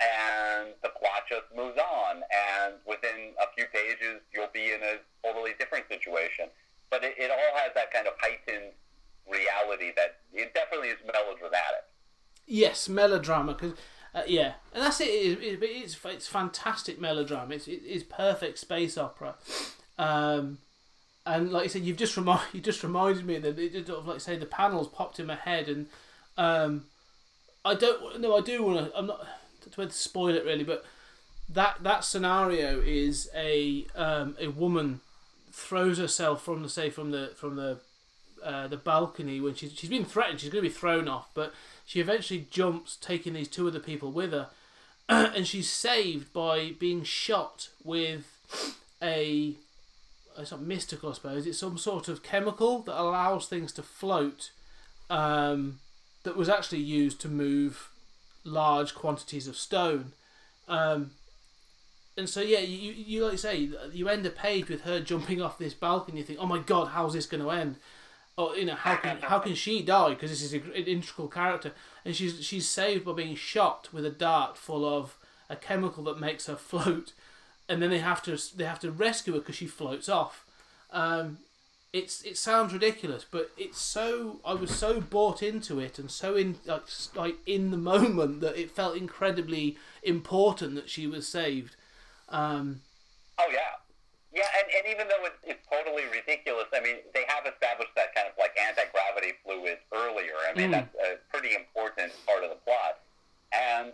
[0.00, 2.16] and the plot just moves on.
[2.16, 6.46] And within a few pages, you'll be in a totally different situation.
[6.90, 8.72] But it, it all has that kind of heightened
[9.30, 11.84] reality that it definitely is melodramatic.
[12.46, 13.54] Yes, melodrama.
[13.54, 13.74] Cause,
[14.14, 15.04] uh, yeah, and that's it.
[15.04, 17.54] it, it it's it's fantastic melodrama.
[17.54, 19.36] It's it is perfect space opera.
[19.98, 20.58] Um,
[21.24, 24.08] and like you said, you've just remind you just reminded me that it sort of
[24.08, 25.86] like say the panels popped in my head, and
[26.36, 26.86] um,
[27.64, 28.98] I don't no, I do want to.
[28.98, 29.24] I'm not
[29.70, 30.84] to spoil it really, but
[31.48, 35.00] that that scenario is a um, a woman
[35.60, 37.78] throws herself from the say from the from the
[38.42, 40.40] uh, the balcony when she's she's been threatened.
[40.40, 41.52] She's going to be thrown off, but
[41.84, 44.48] she eventually jumps, taking these two other people with her,
[45.08, 48.38] and she's saved by being shot with
[49.02, 49.54] a
[50.38, 51.46] it's not mystical, I suppose.
[51.46, 54.52] It's some sort of chemical that allows things to float.
[55.10, 55.80] Um,
[56.22, 57.90] that was actually used to move
[58.44, 60.12] large quantities of stone.
[60.68, 61.12] Um,
[62.16, 65.58] and so yeah, you you like say you end a page with her jumping off
[65.58, 66.18] this balcony.
[66.18, 67.76] You think, oh my god, how's this going to end?
[68.36, 70.10] Or you know, how can how can she die?
[70.10, 71.72] Because this is an integral character,
[72.04, 75.16] and she's she's saved by being shot with a dart full of
[75.48, 77.12] a chemical that makes her float,
[77.68, 80.44] and then they have to they have to rescue her because she floats off.
[80.92, 81.38] Um,
[81.92, 86.36] it's it sounds ridiculous, but it's so I was so bought into it and so
[86.36, 86.82] in like
[87.14, 91.76] like in the moment that it felt incredibly important that she was saved.
[92.30, 92.80] Um,
[93.38, 93.78] oh yeah,
[94.30, 98.14] yeah, and, and even though it's, it's totally ridiculous, I mean they have established that
[98.14, 100.38] kind of like anti gravity fluid earlier.
[100.46, 100.78] I mean mm.
[100.78, 103.02] that's a pretty important part of the plot,
[103.50, 103.90] and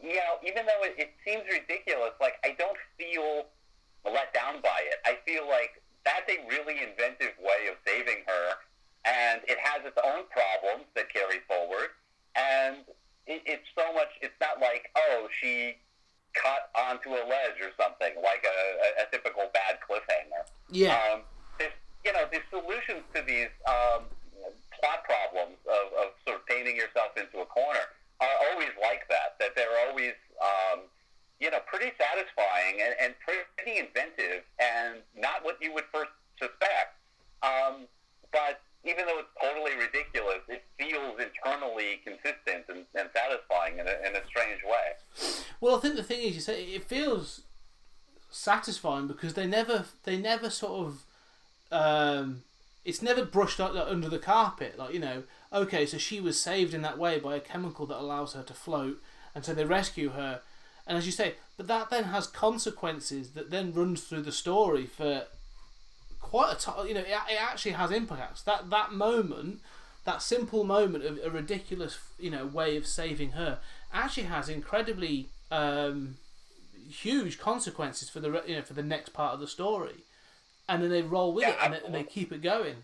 [0.00, 3.44] you know even though it, it seems ridiculous, like I don't feel
[4.08, 4.96] let down by it.
[5.04, 8.56] I feel like that's a really inventive way of saving her,
[9.04, 11.92] and it has its own problems that carry forward.
[12.32, 12.88] And
[13.28, 14.08] it, it's so much.
[14.24, 15.76] It's not like oh she
[16.34, 20.46] cut onto a ledge or something like a, a, a typical bad cliffhanger.
[20.70, 20.94] Yeah.
[20.94, 21.22] Um,
[21.58, 21.72] this,
[22.04, 24.06] you know, the solutions to these um,
[24.78, 27.84] plot problems of, of sort of painting yourself into a corner
[28.20, 29.36] are always like that.
[29.40, 30.86] That they're always um,
[31.40, 37.00] you know, pretty satisfying and, and pretty inventive and not what you would first suspect.
[37.42, 37.88] Um,
[38.30, 44.08] but even though it's totally ridiculous, it feels internally consistent and, and satisfying in a,
[44.08, 45.44] in a strange way.
[45.60, 47.42] Well, I think the thing is, you say it feels
[48.30, 51.04] satisfying because they never, they never sort of,
[51.70, 52.42] um,
[52.84, 54.78] it's never brushed under the carpet.
[54.78, 58.00] Like you know, okay, so she was saved in that way by a chemical that
[58.00, 59.02] allows her to float,
[59.34, 60.40] and so they rescue her
[60.90, 64.86] and as you say, but that then has consequences that then runs through the story
[64.86, 65.26] for
[66.30, 66.86] quite a time.
[66.86, 68.42] You know, it, it actually has impacts.
[68.42, 69.60] That that moment,
[70.04, 73.58] that simple moment of a ridiculous, you know, way of saving her,
[73.92, 76.16] actually has incredibly um,
[76.88, 80.04] huge consequences for the you know for the next part of the story,
[80.68, 82.76] and then they roll with yeah, it and they, and they keep it going.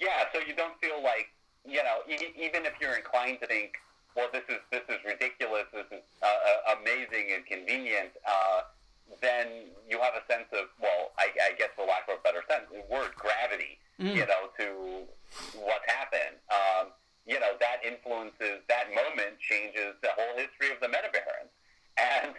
[0.00, 1.28] Yeah, so you don't feel like
[1.66, 3.74] you know, e- even if you're inclined to think
[4.16, 5.66] well, this is this is ridiculous.
[5.72, 8.10] This is uh, uh, amazing and convenient.
[8.26, 8.62] Uh,
[9.20, 12.42] then you have a sense of well, I, I guess for lack of a better
[12.46, 13.78] sense, word gravity.
[13.98, 14.16] Mm.
[14.16, 14.66] You know, to
[15.60, 16.40] what's happened.
[16.48, 16.92] Um,
[17.26, 21.52] you know that influences that moment changes the whole history of the meta barons.
[21.98, 22.34] And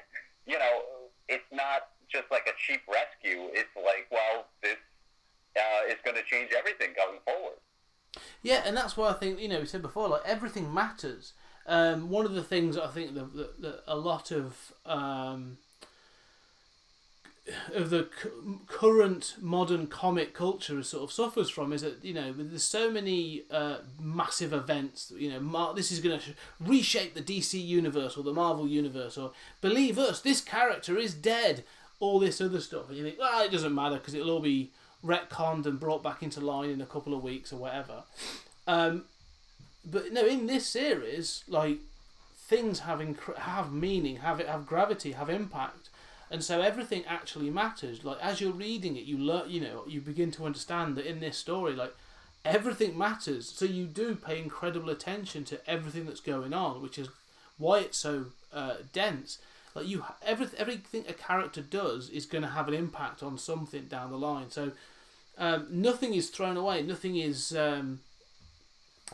[0.45, 3.47] you know, it's not just like a cheap rescue.
[3.53, 4.77] It's like, well, this
[5.55, 7.57] uh, is going to change everything going forward.
[8.43, 11.33] Yeah, and that's why I think you know we said before, like everything matters.
[11.67, 15.57] Um, one of the things I think that, that, that a lot of um,
[17.73, 22.31] of the cu- current modern comic culture sort of suffers from is that you know
[22.31, 27.21] there's so many uh, massive events you know Mar- this is going to reshape the
[27.21, 31.63] DC universe or the Marvel universe or believe us this character is dead.
[31.99, 32.89] All this other stuff.
[32.89, 34.71] And you think well it doesn't matter because it'll all be
[35.03, 38.03] retconned and brought back into line in a couple of weeks or whatever.
[38.67, 39.05] Um,
[39.83, 41.79] but no in this series like
[42.35, 45.80] things have inc- have meaning have it have gravity have impact
[46.31, 48.05] and so everything actually matters.
[48.05, 51.19] Like as you're reading it you learn you know you begin to understand that in
[51.19, 51.93] this story like
[52.45, 53.49] everything matters.
[53.49, 57.09] So you do pay incredible attention to everything that's going on which is
[57.57, 59.39] why it's so uh, dense.
[59.75, 63.85] Like you every, everything a character does is going to have an impact on something
[63.85, 64.49] down the line.
[64.51, 64.71] So
[65.37, 66.81] um, nothing is thrown away.
[66.81, 67.99] Nothing is um,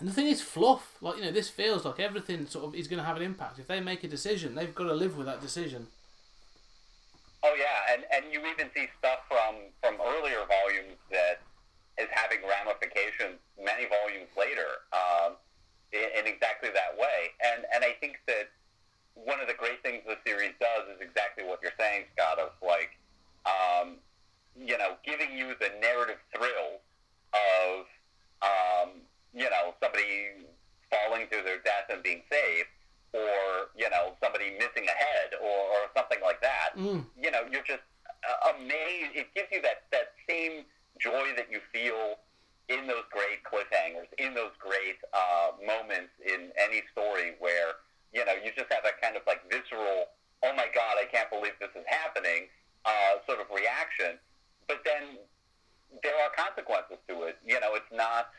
[0.02, 0.98] nothing is fluff.
[1.02, 3.58] Like you know this feels like everything sort of is going to have an impact.
[3.58, 5.88] If they make a decision they've got to live with that decision
[7.44, 11.42] Oh yeah, and and you even see stuff from from earlier volumes that
[11.98, 15.34] is having ramifications many volumes later um,
[15.94, 17.34] in, in exactly that way.
[17.42, 18.50] And and I think that
[19.14, 22.42] one of the great things the series does is exactly what you're saying, Scott.
[22.42, 22.98] Of like,
[23.46, 24.02] um,
[24.58, 26.82] you know, giving you the narrative thrill
[27.38, 27.86] of
[28.42, 30.42] um, you know somebody
[30.90, 32.72] falling to their death and being saved
[33.14, 36.76] or you know somebody missing a head or, or something like that.
[36.78, 37.06] Mm.
[37.16, 39.16] You know, you're just uh, amazed.
[39.16, 40.66] It gives you that that same
[41.00, 42.18] joy that you feel
[42.68, 47.80] in those great cliffhangers, in those great uh, moments in any story where
[48.14, 50.12] you know you just have that kind of like visceral,
[50.44, 52.52] oh my god, I can't believe this is happening,
[52.84, 54.20] uh, sort of reaction.
[54.68, 55.16] But then
[56.04, 57.40] there are consequences to it.
[57.46, 58.36] You know, it's not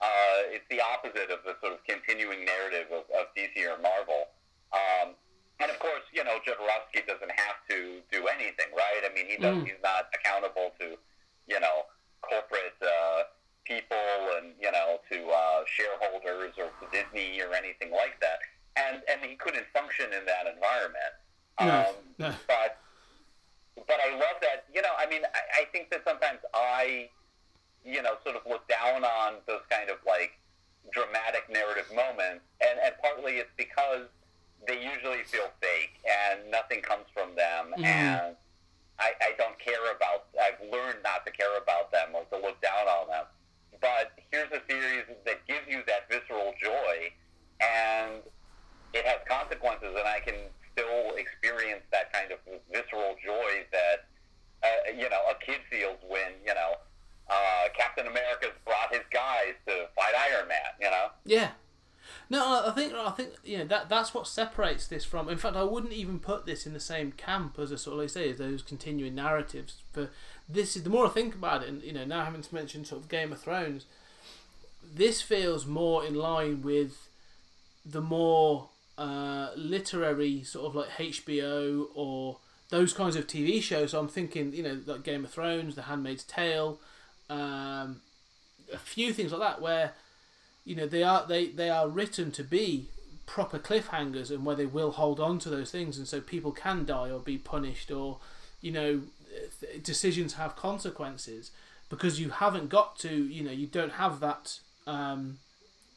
[0.00, 4.28] uh, it's the opposite of the sort of continuing narrative of, of DC or Marvel.
[4.72, 5.14] Um,
[5.60, 9.04] and of course, you know, Jodorowsky doesn't have to do anything, right?
[9.04, 9.66] I mean, he does, Mm.
[9.66, 10.96] he's not accountable to,
[11.46, 11.84] you know,
[12.22, 13.24] corporate uh,
[13.64, 13.96] people
[14.40, 18.38] and you know to uh, shareholders or to Disney or anything like that.
[18.76, 21.12] And and he couldn't function in that environment.
[21.60, 22.34] No, Um, no.
[22.48, 22.78] But
[23.86, 24.64] but I love that.
[24.72, 27.08] You know, I mean, I, I think that sometimes I
[27.84, 30.38] you know, sort of look down on those kind of like
[30.92, 34.06] dramatic narrative moments, and, and partly it's because
[34.66, 37.84] they usually feel fake and nothing comes from them, Mhm.
[37.84, 38.36] and
[38.98, 40.26] I, I don't care about.
[40.40, 43.24] I've learned not to care about them or to look down on them.
[43.80, 47.10] But here's a series that gives you that visceral joy,
[47.60, 48.20] and
[48.92, 50.34] it has consequences, and I can
[50.72, 52.38] still experience that kind of
[52.70, 54.04] visceral joy that
[54.62, 56.74] uh, you know a kid feels when you know
[57.30, 60.58] uh, Captain America's brought his guys to fight Iron Man.
[60.80, 61.06] You know.
[61.24, 61.50] Yeah.
[62.28, 65.28] No, I think I think you know that that's what separates this from.
[65.28, 68.00] In fact, I wouldn't even put this in the same camp as a sort of
[68.00, 69.82] like say as those continuing narratives.
[69.92, 70.10] For
[70.48, 72.84] this is the more I think about it, and you know now having to mention
[72.84, 73.86] sort of Game of Thrones,
[74.94, 77.08] this feels more in line with
[77.84, 83.90] the more uh, literary sort of like HBO or those kinds of TV shows.
[83.90, 86.78] So I'm thinking you know like Game of Thrones, The Handmaid's Tale,
[87.30, 88.02] um,
[88.72, 89.92] a few things like that where
[90.64, 92.88] you know they are they they are written to be
[93.26, 95.96] proper cliffhangers and where they will hold on to those things.
[95.96, 98.18] And so people can die or be punished or
[98.60, 99.02] you know
[99.82, 101.52] decisions have consequences
[101.88, 105.38] because you haven't got to you know you don't have that um,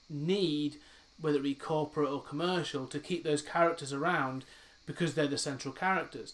[0.09, 0.77] need
[1.19, 4.45] whether it be corporate or commercial to keep those characters around
[4.85, 6.33] because they're the central characters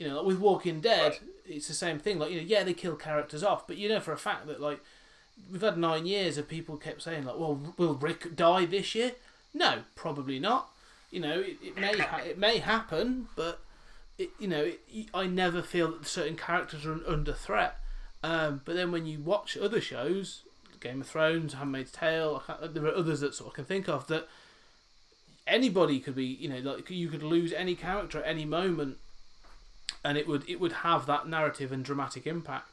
[0.00, 1.20] you know like with walking dead Right.
[1.46, 4.00] it's the same thing like you know yeah they kill characters off but you know
[4.00, 4.80] for a fact that like
[5.52, 9.12] we've had nine years of people kept saying like, "Well, will Rick die this year?"
[9.54, 10.70] No, probably not.
[11.10, 13.60] You know, it, it may ha- it may happen, but
[14.18, 17.76] it, you know, it, I never feel that certain characters are under threat.
[18.22, 20.42] Um, but then when you watch other shows,
[20.78, 24.28] Game of Thrones, Handmaid's Tale, there are others that sort of can think of that
[25.46, 26.26] anybody could be.
[26.26, 28.98] You know, like you could lose any character at any moment,
[30.04, 32.68] and it would it would have that narrative and dramatic impact.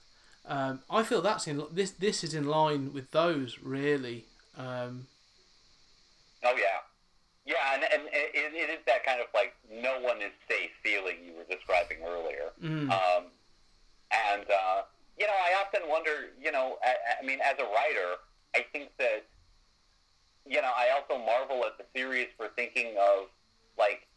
[0.45, 1.91] Um, I feel that's in this.
[1.91, 4.25] This is in line with those really.
[4.57, 5.07] Um,
[6.43, 6.79] Oh yeah,
[7.45, 11.15] yeah, and and it, it is that kind of like no one is safe feeling
[11.25, 12.51] you were describing earlier.
[12.63, 13.25] mm, Um,
[14.11, 14.83] and uh,
[15.17, 16.29] you know, I often wonder.
[16.41, 18.15] You know, I, I mean, as a writer,
[18.55, 19.25] I think that
[20.45, 23.27] you know, I also marvel at the series for thinking of
[23.77, 24.07] like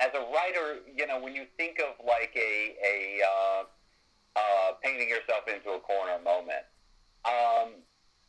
[0.00, 3.62] as a writer, you know, when you think of like a a uh,
[4.36, 6.64] uh, painting yourself into a corner moment,
[7.24, 7.76] um,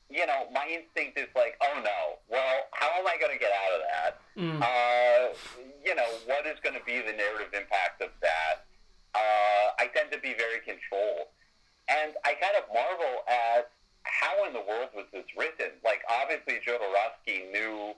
[0.10, 3.52] you know, my instinct is like, oh no, well, how am I going to get
[3.56, 4.12] out of that?
[4.36, 4.60] Mm.
[4.60, 5.34] Uh,
[5.84, 8.68] you know, what is going to be the narrative impact of that?
[9.16, 11.32] Uh, I tend to be very controlled.
[11.88, 13.72] And I kind of marvel at
[14.04, 15.76] how in the world was this written?
[15.84, 17.94] Like, obviously, Jodorowsky knew,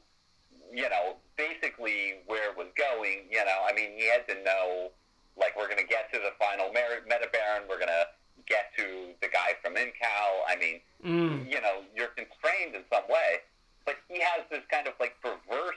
[0.74, 3.30] you know, basically where it was going.
[3.30, 4.90] You know, I mean, he had to know,
[5.38, 8.08] like, we're going to get to the final Mer- Metabaron, we're going to
[8.48, 10.42] get to the guy from Incal.
[10.48, 11.50] I mean, Mm.
[11.52, 13.40] you know, you're constrained in some way.
[13.86, 15.76] But he has this kind of, like, perverse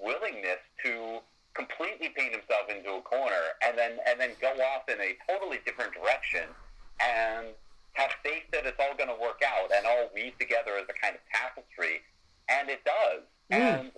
[0.00, 1.18] willingness to
[1.54, 5.58] completely paint himself into a corner and then and then go off in a totally
[5.66, 6.44] different direction
[7.00, 7.48] and
[7.92, 10.94] have faith that it's all going to work out and all weave together as a
[10.94, 12.00] kind of tapestry
[12.48, 13.20] and it does
[13.50, 13.80] Mm.
[13.80, 13.90] and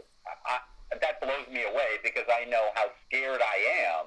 [0.47, 0.59] I,
[1.01, 4.07] that blows me away because I know how scared I am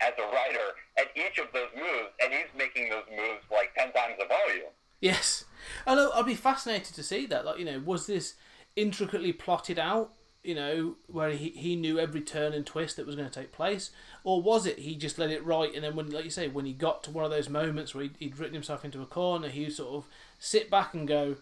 [0.00, 3.92] as a writer at each of those moves and he's making those moves like 10
[3.92, 5.44] times the volume Yes,
[5.86, 7.44] I- I'd be fascinated to see that.
[7.44, 8.34] Like, you know, was this
[8.76, 10.12] intricately plotted out?
[10.44, 13.50] You know, where he, he knew every turn and twist that was going to take
[13.52, 13.90] place,
[14.24, 16.66] or was it he just let it write and then when, like you say, when
[16.66, 19.48] he got to one of those moments where he'd, he'd written himself into a corner,
[19.48, 20.08] he would sort of
[20.38, 21.36] sit back and go,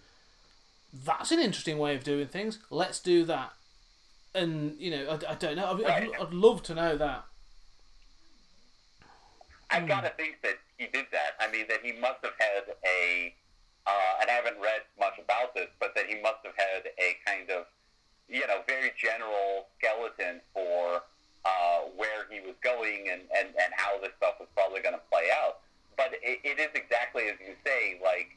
[0.92, 2.58] "That's an interesting way of doing things.
[2.70, 3.52] Let's do that."
[4.34, 5.72] And you know, I, I don't know.
[5.72, 7.24] I'd, I'd, I'd love to know that.
[9.70, 11.38] I've got to think that he did that.
[11.38, 13.34] I mean, that he must have had a,
[13.86, 17.16] uh, and I haven't read much about this, but that he must have had a
[17.24, 17.66] kind of,
[18.28, 21.02] you know, very general skeleton for
[21.44, 25.06] uh, where he was going and, and, and how this stuff was probably going to
[25.06, 25.62] play out.
[25.96, 28.34] But it, it is exactly as you say, like,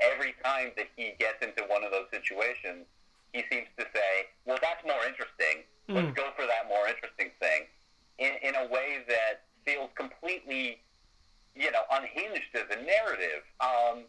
[0.00, 2.88] every time that he gets into one of those situations,
[3.32, 5.64] he seems to say, well, that's more interesting.
[5.88, 7.66] Let's go for that more interesting thing
[8.18, 10.78] in, in a way that feels completely,
[11.56, 13.42] you know, unhinged as a narrative.
[13.60, 14.04] Um,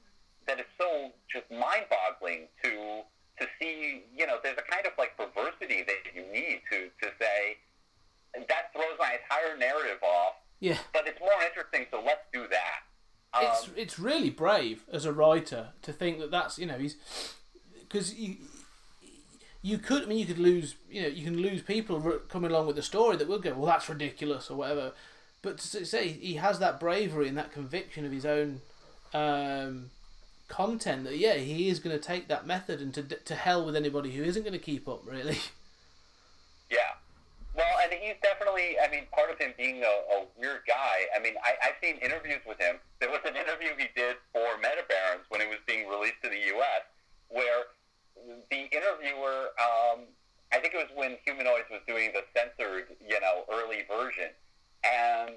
[0.46, 3.02] that is so just mind-boggling to
[3.40, 4.04] to see.
[4.16, 7.58] You know, there's a kind of like perversity that you need to to say
[8.34, 10.36] that throws my entire narrative off.
[10.60, 10.78] Yeah.
[10.94, 12.82] But it's more interesting, so let's do that.
[13.34, 16.98] Um, it's it's really brave as a writer to think that that's you know he's
[17.80, 18.38] because you
[19.62, 22.68] you could I mean you could lose you know you can lose people coming along
[22.68, 24.94] with the story that will go well that's ridiculous or whatever
[25.42, 28.62] but to say he has that bravery and that conviction of his own
[29.14, 29.92] um,
[30.48, 33.76] content that yeah he is going to take that method and to to hell with
[33.76, 35.38] anybody who isn't going to keep up really
[36.72, 36.96] Yeah.
[37.54, 41.12] Well, and he's definitely, I mean, part of him being a, a weird guy.
[41.12, 42.80] I mean, I, I've seen interviews with him.
[43.04, 46.40] There was an interview he did for Metabarons when it was being released to the
[46.56, 46.88] U.S.,
[47.28, 47.68] where
[48.50, 50.06] the interviewer, um,
[50.52, 54.30] I think it was when Humanoids was doing the censored, you know, early version.
[54.84, 55.32] And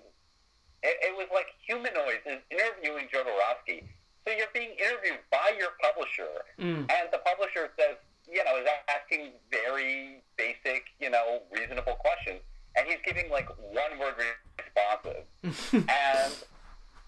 [0.83, 3.85] it, it was like Humanoids is interviewing Jodorowsky.
[4.27, 6.29] So you're being interviewed by your publisher,
[6.59, 6.89] Mm.
[6.89, 12.41] and the publisher says, you know, is asking very basic, you know, reasonable questions,
[12.75, 14.15] and he's giving like one word
[14.57, 15.29] responses,
[15.75, 16.33] and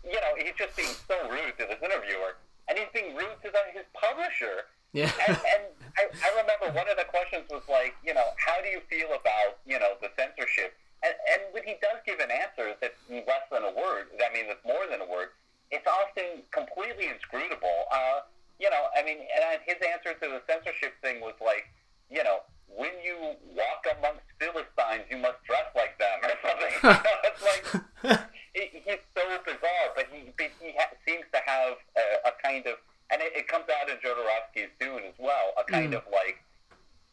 [0.05, 2.37] you know, he's just being so rude to this interviewer,
[2.69, 4.69] and he's being rude to the, his publisher.
[4.97, 5.63] Yeah And, and
[6.01, 9.09] I, I remember one of the questions was like, you know, how do you feel
[9.17, 10.77] about, you know, the censorship?
[11.05, 14.49] And, and when he does give an answer that's less than a word, that means
[14.49, 15.33] it's more than a word,
[15.71, 17.89] it's often completely inscrutable.
[17.93, 18.25] Uh,
[18.61, 21.69] you know, I mean, and his answer to the censorship thing was like,
[22.09, 26.75] you know, when you walk amongst Philistines, you must dress like them or something.
[27.25, 27.65] it's like,
[28.55, 32.67] it, he's so bizarre, but he, but he ha- seems to have a, a kind
[32.67, 32.77] of,
[33.11, 36.43] and it, it comes out in Jodorowsky's Dune as well, a kind of like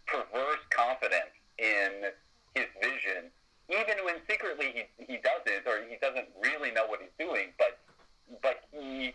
[0.07, 2.10] perverse confidence in
[2.56, 3.30] his vision,
[3.70, 7.78] even when secretly he, he doesn't, or he doesn't really know what he's doing, but
[8.41, 9.14] but he,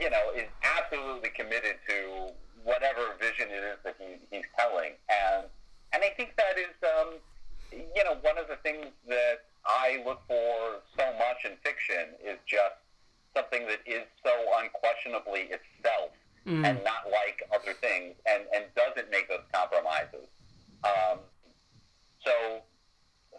[0.00, 2.32] you know, is absolutely committed to
[2.64, 5.46] whatever vision it is that he, he's telling, and
[5.92, 7.14] and I think that is, um,
[7.72, 12.38] you know, one of the things that I look for so much in fiction is
[12.46, 12.82] just
[13.36, 14.32] something that is so
[14.62, 16.10] unquestionably itself
[16.46, 20.30] and not like other things, and and doesn't make those compromises.
[20.84, 21.18] Um,
[22.24, 22.62] so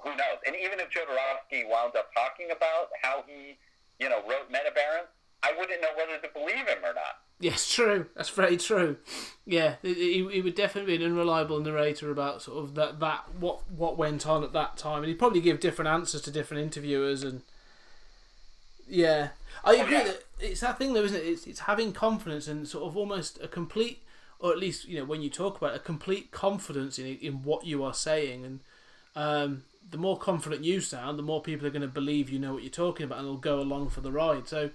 [0.03, 0.39] who knows?
[0.45, 3.57] And even if Jodorowsky wound up talking about how he,
[3.99, 5.07] you know, wrote Metabaron,
[5.41, 7.23] I wouldn't know whether to believe him or not.
[7.39, 8.07] Yes, true.
[8.15, 8.97] That's very true.
[9.45, 13.69] Yeah, he, he would definitely be an unreliable narrator about sort of that, that what
[13.71, 17.23] what went on at that time, and he'd probably give different answers to different interviewers.
[17.23, 17.43] And
[18.87, 19.29] yeah,
[19.67, 21.25] I agree that it's that thing though, isn't it?
[21.25, 24.03] It's it's having confidence and sort of almost a complete,
[24.39, 27.43] or at least you know when you talk about it, a complete confidence in in
[27.43, 28.59] what you are saying, and
[29.15, 32.53] um, the more confident you sound, the more people are going to believe you know
[32.53, 34.47] what you're talking about, and they'll go along for the ride.
[34.47, 34.69] So,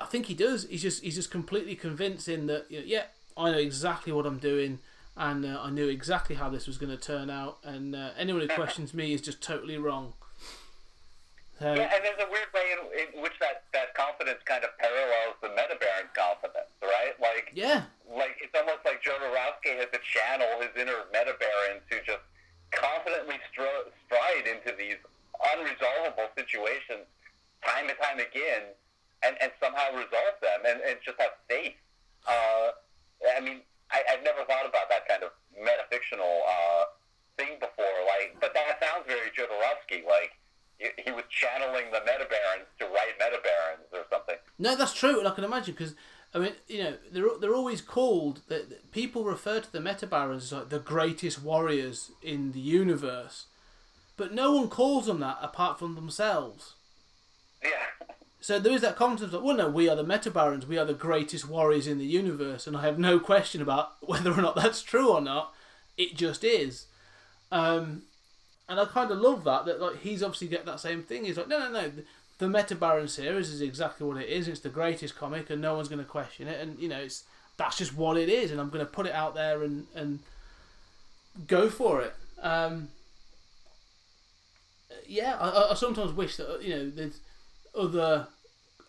[0.00, 0.66] I think he does.
[0.68, 3.04] He's just he's just completely convincing that you know, yeah,
[3.36, 4.80] I know exactly what I'm doing,
[5.16, 7.58] and uh, I knew exactly how this was going to turn out.
[7.62, 10.14] And uh, anyone who questions me is just totally wrong.
[11.56, 14.76] So, yeah, and there's a weird way in, in which that, that confidence kind of
[14.76, 17.16] parallels the Metabaron's confidence, right?
[17.16, 22.20] Like, yeah, like it's almost like Jodorowsky had to channel his inner Metabaron to just
[22.76, 25.00] confidently str- stride into these
[25.56, 27.08] unresolvable situations
[27.64, 28.76] time and time again,
[29.24, 31.74] and, and somehow resolve them, and, and just have faith.
[32.28, 32.76] Uh,
[33.32, 36.84] I mean, I, I've never thought about that kind of metafictional uh,
[37.40, 37.96] thing before.
[38.04, 40.04] Like, but that sounds very Jodorowsky.
[40.04, 40.36] Like
[40.78, 44.36] he was channeling the metabarons to write metabarons or something.
[44.66, 45.94] No, that's true, and I can imagine because
[46.34, 50.52] I mean, you know, they're they're always called that people refer to the metabarons as
[50.52, 53.46] like the greatest warriors in the universe,
[54.16, 56.74] but no one calls them that apart from themselves.
[57.62, 57.70] Yeah.
[58.40, 60.94] So there is that concept of well, no, we are the metabarons, we are the
[60.94, 64.82] greatest warriors in the universe, and I have no question about whether or not that's
[64.82, 65.54] true or not.
[65.96, 66.86] It just is.
[67.52, 68.02] Um,
[68.68, 71.24] and I kind of love that that like he's obviously get that same thing.
[71.24, 71.92] He's like, no, no, no.
[72.38, 74.48] The, Meta Baron series is exactly what it is.
[74.48, 76.60] It's the greatest comic, and no one's going to question it.
[76.60, 77.24] And you know, it's
[77.56, 80.18] that's just what it is, and I'm going to put it out there and and
[81.46, 82.14] go for it.
[82.42, 82.88] Um,
[85.06, 87.20] yeah, I, I sometimes wish that you know there's
[87.76, 88.28] other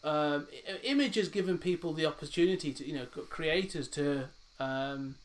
[0.04, 0.48] um,
[0.84, 4.26] images given people the opportunity to you know creators to
[4.60, 5.16] um,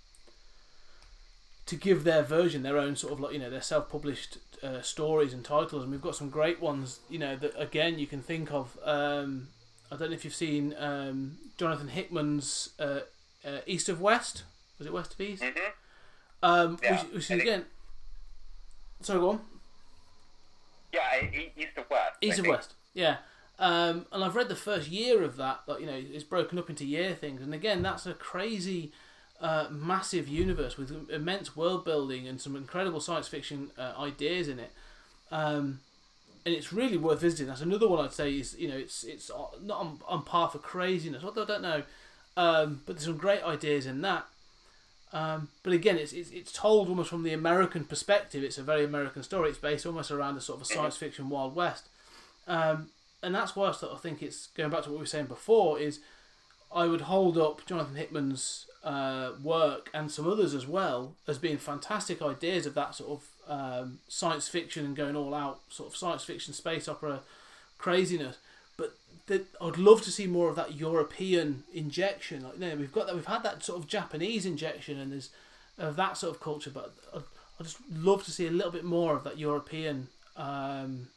[1.66, 5.32] to give their version, their own sort of like you know their self-published uh, stories
[5.32, 7.00] and titles, and we've got some great ones.
[7.08, 8.78] You know that again you can think of.
[8.84, 9.48] Um,
[9.90, 13.00] I don't know if you've seen um, Jonathan Hickman's uh,
[13.44, 14.44] uh, East of West.
[14.78, 15.42] Was it West of East?
[15.42, 15.58] Mm-hmm.
[16.42, 17.02] Um, yeah.
[17.02, 17.64] which, which again.
[19.00, 19.40] Sorry, go on.
[20.92, 21.00] Yeah,
[21.56, 22.16] East of West.
[22.20, 22.74] East of West.
[22.94, 23.16] Yeah.
[23.58, 25.60] Um, and I've read the first year of that.
[25.66, 28.92] Like you know, it's broken up into year things, and again, that's a crazy
[29.42, 34.60] uh, massive universe with immense world building and some incredible science fiction uh, ideas in
[34.60, 34.70] it.
[35.32, 35.80] Um,
[36.46, 37.48] and it's really worth visiting.
[37.48, 39.30] That's another one I'd say is you know it's it's
[39.62, 41.24] not on, on par for craziness.
[41.24, 41.82] Although I don't know,
[42.36, 44.26] um, but there's some great ideas in that.
[45.12, 48.42] Um, but again, it's, it's it's told almost from the American perspective.
[48.42, 49.50] It's a very American story.
[49.50, 51.88] It's based almost around a sort of a science fiction Wild West,
[52.46, 52.90] um,
[53.22, 55.26] and that's why I sort of think it's going back to what we were saying
[55.26, 55.78] before.
[55.78, 56.00] Is
[56.74, 61.58] I would hold up Jonathan Hickman's uh, work and some others as well as being
[61.58, 65.96] fantastic ideas of that sort of um, science fiction and going all out sort of
[65.96, 67.20] science fiction space opera
[67.78, 68.38] craziness.
[68.76, 68.96] But
[69.26, 72.42] the, I'd love to see more of that European injection.
[72.44, 75.30] Like, you know, we've got that, we've had that sort of Japanese injection and there's
[75.78, 77.22] of that sort of culture, but I'd,
[77.58, 81.08] I'd just love to see a little bit more of that European um,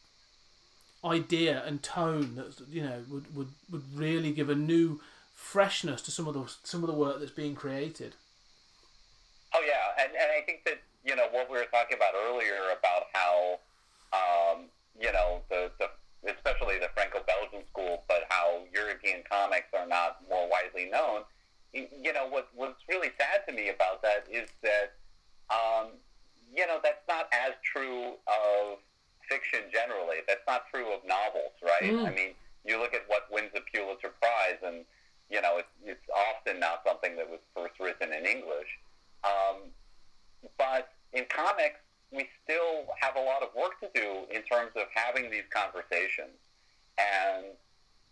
[1.04, 5.00] idea and tone that you know would, would, would really give a new
[5.36, 8.16] freshness to some of the some of the work that's being created.
[9.54, 12.74] Oh yeah, and and I think that you know what we were talking about earlier
[12.74, 13.60] about how
[14.16, 14.66] um,
[15.00, 15.92] you know the, the
[16.26, 21.22] especially the Franco-Belgian school, but how European comics are not more widely known.
[21.74, 24.96] You know what what's really sad to me about that is that
[25.52, 25.92] um,
[26.56, 28.80] you know that's not as true of
[29.30, 30.24] fiction generally.
[30.28, 31.92] That's not true of novels, right?
[31.92, 32.08] Mm.
[32.08, 32.32] I mean,
[32.64, 34.86] you look at what wins the Pulitzer Prize and
[35.30, 38.80] you know, it's, it's often not something that was first written in English.
[39.24, 39.72] Um,
[40.58, 41.80] but in comics,
[42.12, 46.38] we still have a lot of work to do in terms of having these conversations.
[46.98, 47.46] And,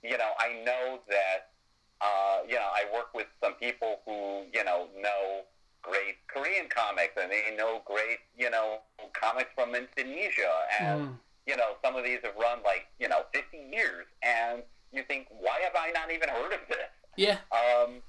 [0.02, 1.54] you know, I know that,
[2.02, 5.44] uh, you know, I work with some people who, you know, know
[5.82, 8.80] great Korean comics and they know great, you know,
[9.14, 10.54] comics from Indonesia.
[10.80, 11.16] And, mm.
[11.46, 14.08] you know, some of these have run like, you know, 50 years.
[14.24, 16.92] And you think, why have I not even heard of this?
[17.16, 17.38] Yeah.
[17.52, 18.02] Um,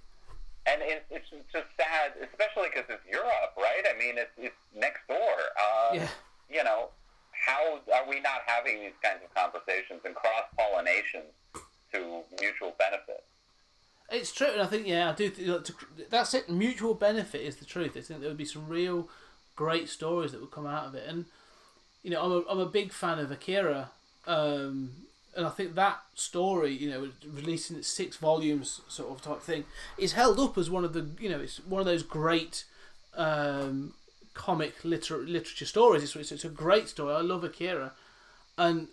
[0.67, 3.85] and it's, it's just sad, especially because it's Europe, right?
[3.85, 5.37] I mean, it's, it's next door.
[5.57, 6.09] Uh, yeah.
[6.49, 6.89] You know,
[7.33, 11.23] how are we not having these kinds of conversations and cross pollination
[11.93, 13.25] to mutual benefit?
[14.11, 15.31] It's true, and I think yeah, I do.
[15.31, 16.51] Think, that's it.
[16.51, 17.97] Mutual benefit is the truth.
[17.97, 19.09] I think there would be some real
[19.57, 21.25] great stories that would come out of it, and
[22.03, 23.91] you know, I'm a, I'm a big fan of Akira.
[24.27, 24.91] Um,
[25.37, 29.65] and I think that story, you know, releasing its six volumes sort of type thing,
[29.99, 32.65] is held up as one of the, you know, it's one of those great
[33.17, 33.95] um,
[34.35, 36.03] comic liter- literature stories.
[36.03, 37.15] It's, it's, it's a great story.
[37.15, 37.93] I love Akira,
[38.59, 38.89] and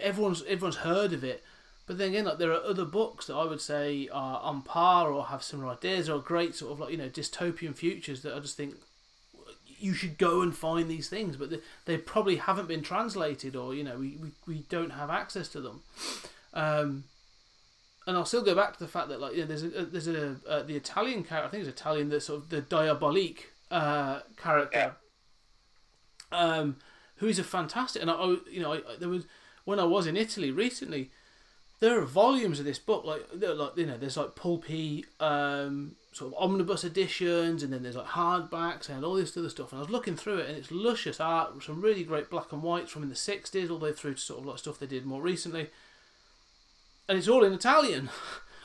[0.00, 1.42] everyone's everyone's heard of it.
[1.86, 5.10] But then again, like there are other books that I would say are on par
[5.10, 8.40] or have similar ideas or great sort of like you know dystopian futures that I
[8.40, 8.76] just think
[9.84, 13.74] you should go and find these things, but they, they probably haven't been translated, or
[13.74, 15.82] you know, we, we, we don't have access to them.
[16.54, 17.04] Um,
[18.06, 20.08] and I'll still go back to the fact that like you know, there's a there's
[20.08, 23.40] a uh, the Italian character I think it's Italian the sort of the Diabolik
[23.70, 24.96] uh, character,
[26.32, 26.76] um,
[27.16, 29.26] who is a fantastic and I, I you know I, there was
[29.66, 31.10] when I was in Italy recently,
[31.80, 36.32] there are volumes of this book like like you know there's like pulpy um, sort
[36.32, 39.82] of omnibus editions and then there's like hardbacks and all this other stuff and I
[39.82, 43.02] was looking through it and it's luscious art some really great black and whites from
[43.02, 45.20] in the 60s all the way through to sort of like stuff they did more
[45.20, 45.70] recently
[47.08, 48.10] and it's all in Italian.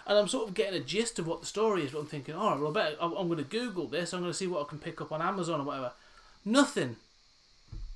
[0.08, 2.34] And I'm sort of getting a gist of what the story is, but I'm thinking,
[2.34, 4.12] all right, well, I better, I'm, I'm going to Google this.
[4.12, 5.92] I'm going to see what I can pick up on Amazon or whatever.
[6.44, 6.96] Nothing.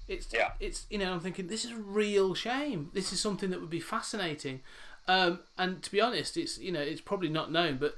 [0.07, 0.51] It's Yeah.
[0.59, 2.91] it's you know I'm thinking this is a real shame.
[2.93, 4.59] This is something that would be fascinating.
[5.07, 7.95] Um, and to be honest, it's you know it's probably not known, but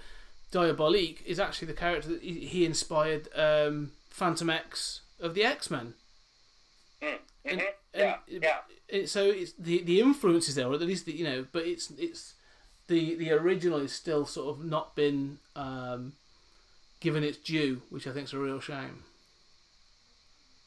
[0.51, 5.93] Diabolik is actually the character that he inspired um, Phantomex of the X Men.
[7.01, 7.49] Mm-hmm.
[7.49, 7.61] and
[7.93, 9.05] yeah, yeah.
[9.05, 11.91] so it's the the influence is there, or at least the, you know, but it's
[11.91, 12.33] it's
[12.87, 16.13] the the original is still sort of not been um,
[16.99, 19.03] given its due, which I think is a real shame.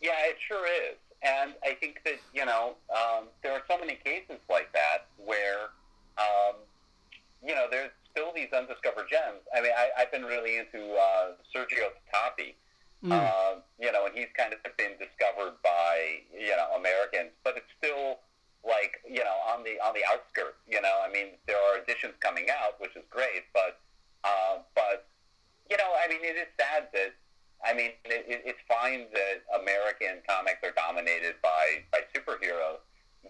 [0.00, 0.96] Yeah, it sure is.
[1.22, 5.70] And I think that, you know, um, there are so many cases like that where,
[6.18, 6.56] um,
[7.46, 9.40] you know, there's still these undiscovered gems.
[9.54, 12.54] I mean, I, I've been really into uh, Sergio Toppi,
[12.98, 13.14] Mm.
[13.14, 17.70] um, you know, and he's kind of been discovered by, you know, Americans, but it's
[17.78, 18.18] still
[18.66, 20.98] like, you know, on the on the outskirts, you know.
[20.98, 23.78] I mean, there are editions coming out, which is great, but,
[24.24, 25.06] uh, but,
[25.70, 27.14] you know, I mean, it is sad that
[27.64, 32.82] I mean, it, it, it's fine that American comics are dominated by, by superheroes,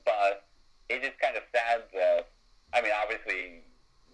[0.05, 0.48] but
[0.89, 2.28] it is kind of sad that,
[2.74, 3.62] I mean, obviously,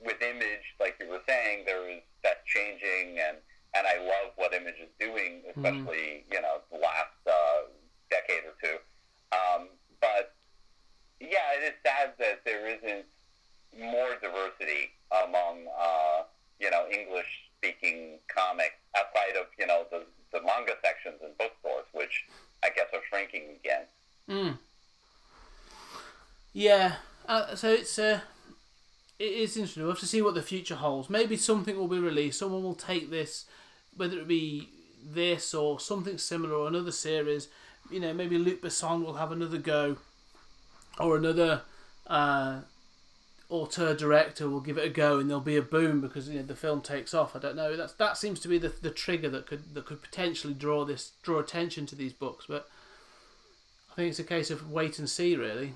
[0.05, 3.37] with Image, like you were saying, there is that's changing, and,
[3.77, 7.69] and I love what Image is doing, especially, you know, the last uh,
[8.11, 8.77] decade or two.
[9.33, 9.69] Um,
[10.01, 10.35] but,
[11.21, 13.05] yeah, it is sad that there isn't
[13.79, 16.23] more diversity among, uh,
[16.61, 22.25] you know, English-speaking comics outside of, you know, the, the manga sections in bookstores, which
[22.63, 23.83] I guess are shrinking again.
[24.31, 24.59] Mm.
[26.53, 26.95] Yeah,
[27.29, 28.21] uh, so it's uh,
[29.19, 29.83] it is interesting.
[29.83, 31.09] We'll have to see what the future holds.
[31.09, 32.39] Maybe something will be released.
[32.39, 33.47] Someone will take this,
[33.97, 34.71] whether it be
[35.05, 37.49] this or something similar or another series.
[37.91, 39.99] You know, maybe Luc Besson will have another go,
[40.99, 41.63] or another
[42.07, 42.61] uh,
[43.51, 46.47] auteur director will give it a go, and there'll be a boom because you know
[46.47, 47.37] the film takes off.
[47.37, 47.77] I don't know.
[47.77, 51.13] That's that seems to be the the trigger that could that could potentially draw this
[51.23, 52.69] draw attention to these books, but.
[53.95, 55.75] I think it's a case of wait and see, really.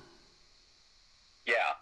[1.45, 1.75] Yeah.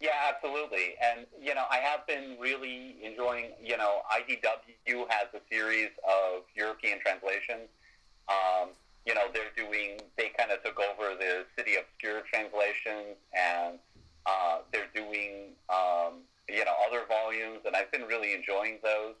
[0.00, 0.96] Yeah, absolutely.
[0.96, 6.44] And, you know, I have been really enjoying, you know, IDW has a series of
[6.56, 7.68] European translations.
[8.26, 8.70] Um,
[9.04, 13.78] you know, they're doing, they kind of took over the Cités Obscures translations and
[14.24, 19.14] uh, they're doing, um, you know, other volumes, and I've been really enjoying those.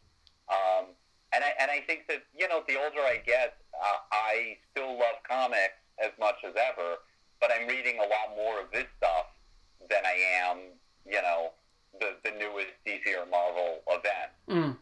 [0.48, 0.86] Um,
[1.32, 4.98] and, I, and I think that, you know, the older I get, uh, I still
[4.98, 6.96] love comics as much as ever,
[7.38, 9.26] but I'm reading a lot more of this stuff
[9.90, 10.58] than I am,
[11.04, 11.50] you know,
[11.98, 14.32] the, the newest DC or Marvel event.
[14.48, 14.76] Mm.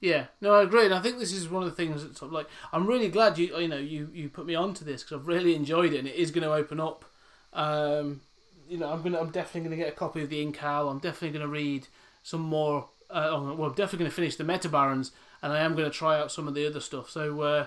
[0.00, 2.28] Yeah, no, I agree, and I think this is one of the things that's sort
[2.28, 5.20] of like I'm really glad you you know you you put me onto this because
[5.20, 7.04] I've really enjoyed it, and it is going to open up.
[7.52, 8.20] Um,
[8.68, 10.90] you know, I'm gonna I'm definitely to get a copy of the Incal.
[10.90, 11.88] I'm definitely to read
[12.22, 12.88] some more.
[13.08, 15.12] Uh, oh, well, I'm definitely to finish the Meta Barons,
[15.42, 17.10] and I am to try out some of the other stuff.
[17.10, 17.40] So.
[17.40, 17.66] Uh,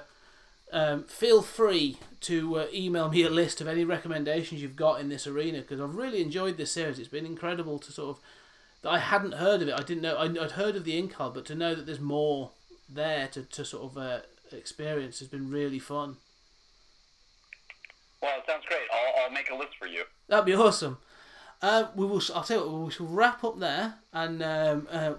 [0.72, 5.10] um, feel free to uh, email me a list of any recommendations you've got in
[5.10, 7.00] this arena because I've really enjoyed this series.
[7.00, 8.24] It's been incredible to sort of
[8.82, 9.74] that I hadn't heard of it.
[9.74, 12.52] I didn't know I'd heard of the Incal, but to know that there's more
[12.90, 14.20] there to, to sort of uh,
[14.52, 16.18] experience has been really fun.
[18.22, 18.82] Well, it sounds great.
[18.92, 20.04] I'll, I'll make a list for you.
[20.28, 20.98] That'd be awesome.
[21.62, 22.22] Uh, we will.
[22.34, 22.86] I'll tell you what.
[22.86, 25.14] We shall wrap up there, and um, uh,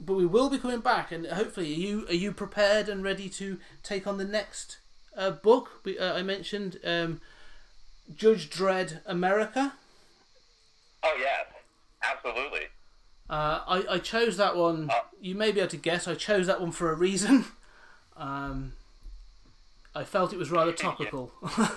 [0.00, 3.28] but we will be coming back, and hopefully, are you are you prepared and ready
[3.30, 4.78] to take on the next
[5.16, 5.80] uh, book?
[5.84, 7.20] We, uh, I mentioned um,
[8.14, 9.74] Judge Dredd America.
[11.02, 11.46] Oh, yes.
[12.02, 12.66] Absolutely.
[13.28, 14.90] Uh, I, I chose that one.
[15.20, 16.08] You may be able to guess.
[16.08, 17.44] I chose that one for a reason.
[18.20, 18.72] Um,
[19.94, 21.30] I felt it was rather topical.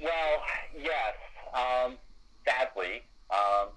[0.00, 0.42] Well,
[0.76, 1.14] yes.
[1.54, 1.96] Um,
[2.44, 3.68] sadly, um,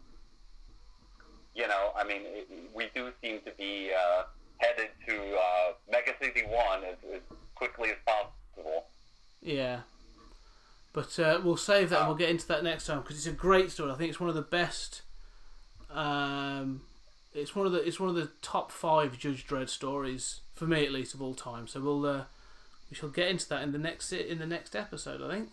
[1.56, 4.24] you know, I mean, it, we do seem to be uh,
[4.58, 7.22] headed to uh, Mega City 1 as, as
[7.56, 8.86] quickly as possible.
[9.42, 9.82] Yeah.
[10.94, 13.32] But uh, we'll save that and we'll get into that next time because it's a
[13.32, 13.92] great story.
[13.92, 15.04] I think it's one of the best.
[15.90, 16.82] Um,
[17.34, 20.86] it's one of the it's one of the top five Judge Dredd stories for me
[20.86, 21.68] at least of all time.
[21.68, 22.24] So we'll uh,
[22.90, 25.50] we shall get into that in the next in the next episode, I think.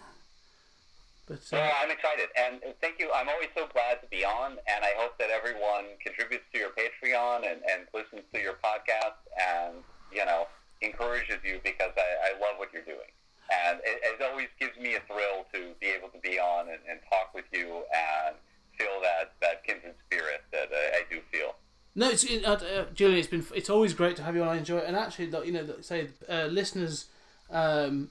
[1.28, 3.12] But uh, Well, I'm excited, and thank you.
[3.14, 6.70] I'm always so glad to be on, and I hope that everyone contributes to your
[6.70, 10.48] Patreon and, and listens to your podcast, and you know
[10.80, 13.12] encourages you because I, I love what you're doing,
[13.52, 16.80] and it, it always gives me a thrill to be able to be on and,
[16.88, 18.34] and talk with you and
[18.78, 21.54] feel that that kindred spirit that uh, I do feel.
[21.94, 23.18] No, it's uh, uh, Julian.
[23.18, 24.48] It's been it's always great to have you on.
[24.48, 27.06] I enjoy it, and actually, you know, say uh, listeners
[27.50, 28.10] um,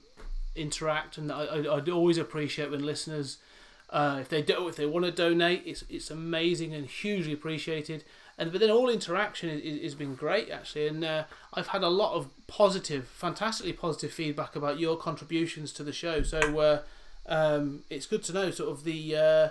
[0.58, 3.38] interact, and I, I'd always appreciate when listeners,
[3.90, 8.04] uh, if they do, if they want to donate, it's it's amazing and hugely appreciated.
[8.38, 11.24] And but then all interaction is, has been great actually, and uh,
[11.54, 16.22] I've had a lot of positive, fantastically positive feedback about your contributions to the show.
[16.22, 16.82] So uh,
[17.26, 19.48] um, it's good to know sort of the uh,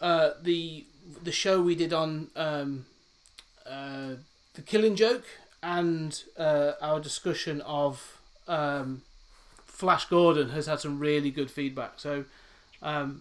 [0.00, 0.86] uh, the
[1.22, 2.28] the show we did on.
[2.34, 2.86] Um,
[3.68, 4.16] uh,
[4.54, 5.26] the Killing Joke
[5.62, 8.18] and our discussion of
[8.48, 9.02] um,
[9.76, 11.94] Flash Gordon has had some really good feedback.
[11.98, 12.24] So
[12.80, 13.20] um,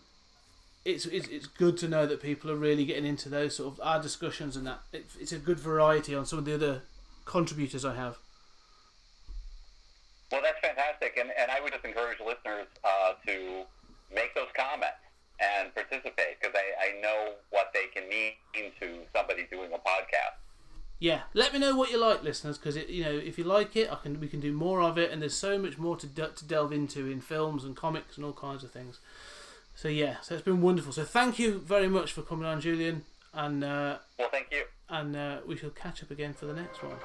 [0.86, 3.82] it's, it's it's good to know that people are really getting into those sort of
[3.84, 6.84] our discussions and that it, it's a good variety on some of the other
[7.26, 8.18] contributors I have.
[10.32, 13.64] Well, that's fantastic, and, and I would just encourage listeners uh, to
[14.16, 15.04] make those comments
[15.42, 18.32] and participate because I, I know what they can mean
[18.80, 20.40] to somebody doing a podcast.
[21.06, 23.92] Yeah, let me know what you like, listeners, because you know if you like it,
[23.92, 26.30] I can we can do more of it, and there's so much more to de-
[26.40, 28.98] to delve into in films and comics and all kinds of things.
[29.76, 30.94] So yeah, so it's been wonderful.
[30.94, 33.04] So thank you very much for coming on, Julian,
[33.36, 34.64] and uh, Well, thank you.
[34.90, 36.98] and uh, we shall catch up again for the next one.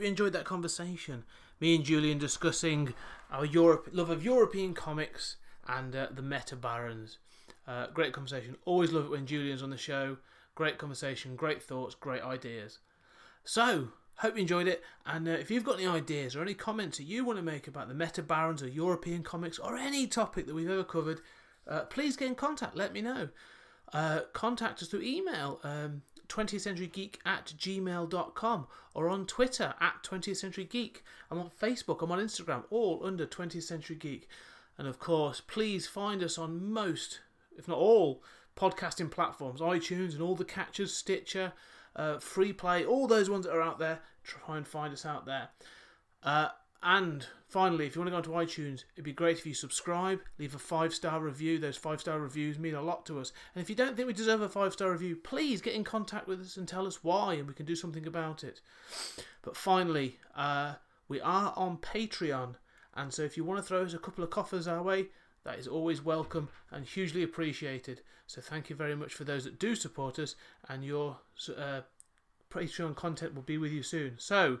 [0.00, 1.24] Hope you enjoyed that conversation.
[1.60, 2.94] Me and Julian discussing
[3.30, 5.36] our Europe love of European comics
[5.68, 7.18] and uh, the Meta Barons.
[7.68, 8.56] Uh, great conversation.
[8.64, 10.16] Always love it when Julian's on the show.
[10.54, 12.78] Great conversation, great thoughts, great ideas.
[13.44, 14.82] So, hope you enjoyed it.
[15.04, 17.68] And uh, if you've got any ideas or any comments that you want to make
[17.68, 21.20] about the Meta Barons or European comics or any topic that we've ever covered,
[21.68, 22.74] uh, please get in contact.
[22.74, 23.28] Let me know.
[23.92, 25.60] Uh, contact us through email.
[25.62, 26.00] Um,
[26.30, 31.04] 20th Century Geek at gmail.com or on Twitter at 20th Century Geek.
[31.30, 34.28] I'm on Facebook, I'm on Instagram, all under 20th Century Geek.
[34.78, 37.20] And of course, please find us on most,
[37.58, 38.22] if not all,
[38.56, 41.52] podcasting platforms iTunes and all the catchers, Stitcher,
[41.96, 44.00] uh, Free Play, all those ones that are out there.
[44.24, 45.48] Try and find us out there.
[46.22, 46.48] Uh,
[46.82, 50.20] and finally, if you want to go onto iTunes, it'd be great if you subscribe,
[50.38, 51.58] leave a five star review.
[51.58, 53.32] Those five star reviews mean a lot to us.
[53.54, 56.26] And if you don't think we deserve a five star review, please get in contact
[56.26, 58.60] with us and tell us why, and we can do something about it.
[59.42, 60.74] But finally, uh,
[61.08, 62.54] we are on Patreon,
[62.94, 65.08] and so if you want to throw us a couple of coffers our way,
[65.44, 68.00] that is always welcome and hugely appreciated.
[68.26, 70.34] So thank you very much for those that do support us,
[70.68, 71.18] and your
[71.58, 71.80] uh,
[72.50, 74.14] Patreon content will be with you soon.
[74.18, 74.60] So.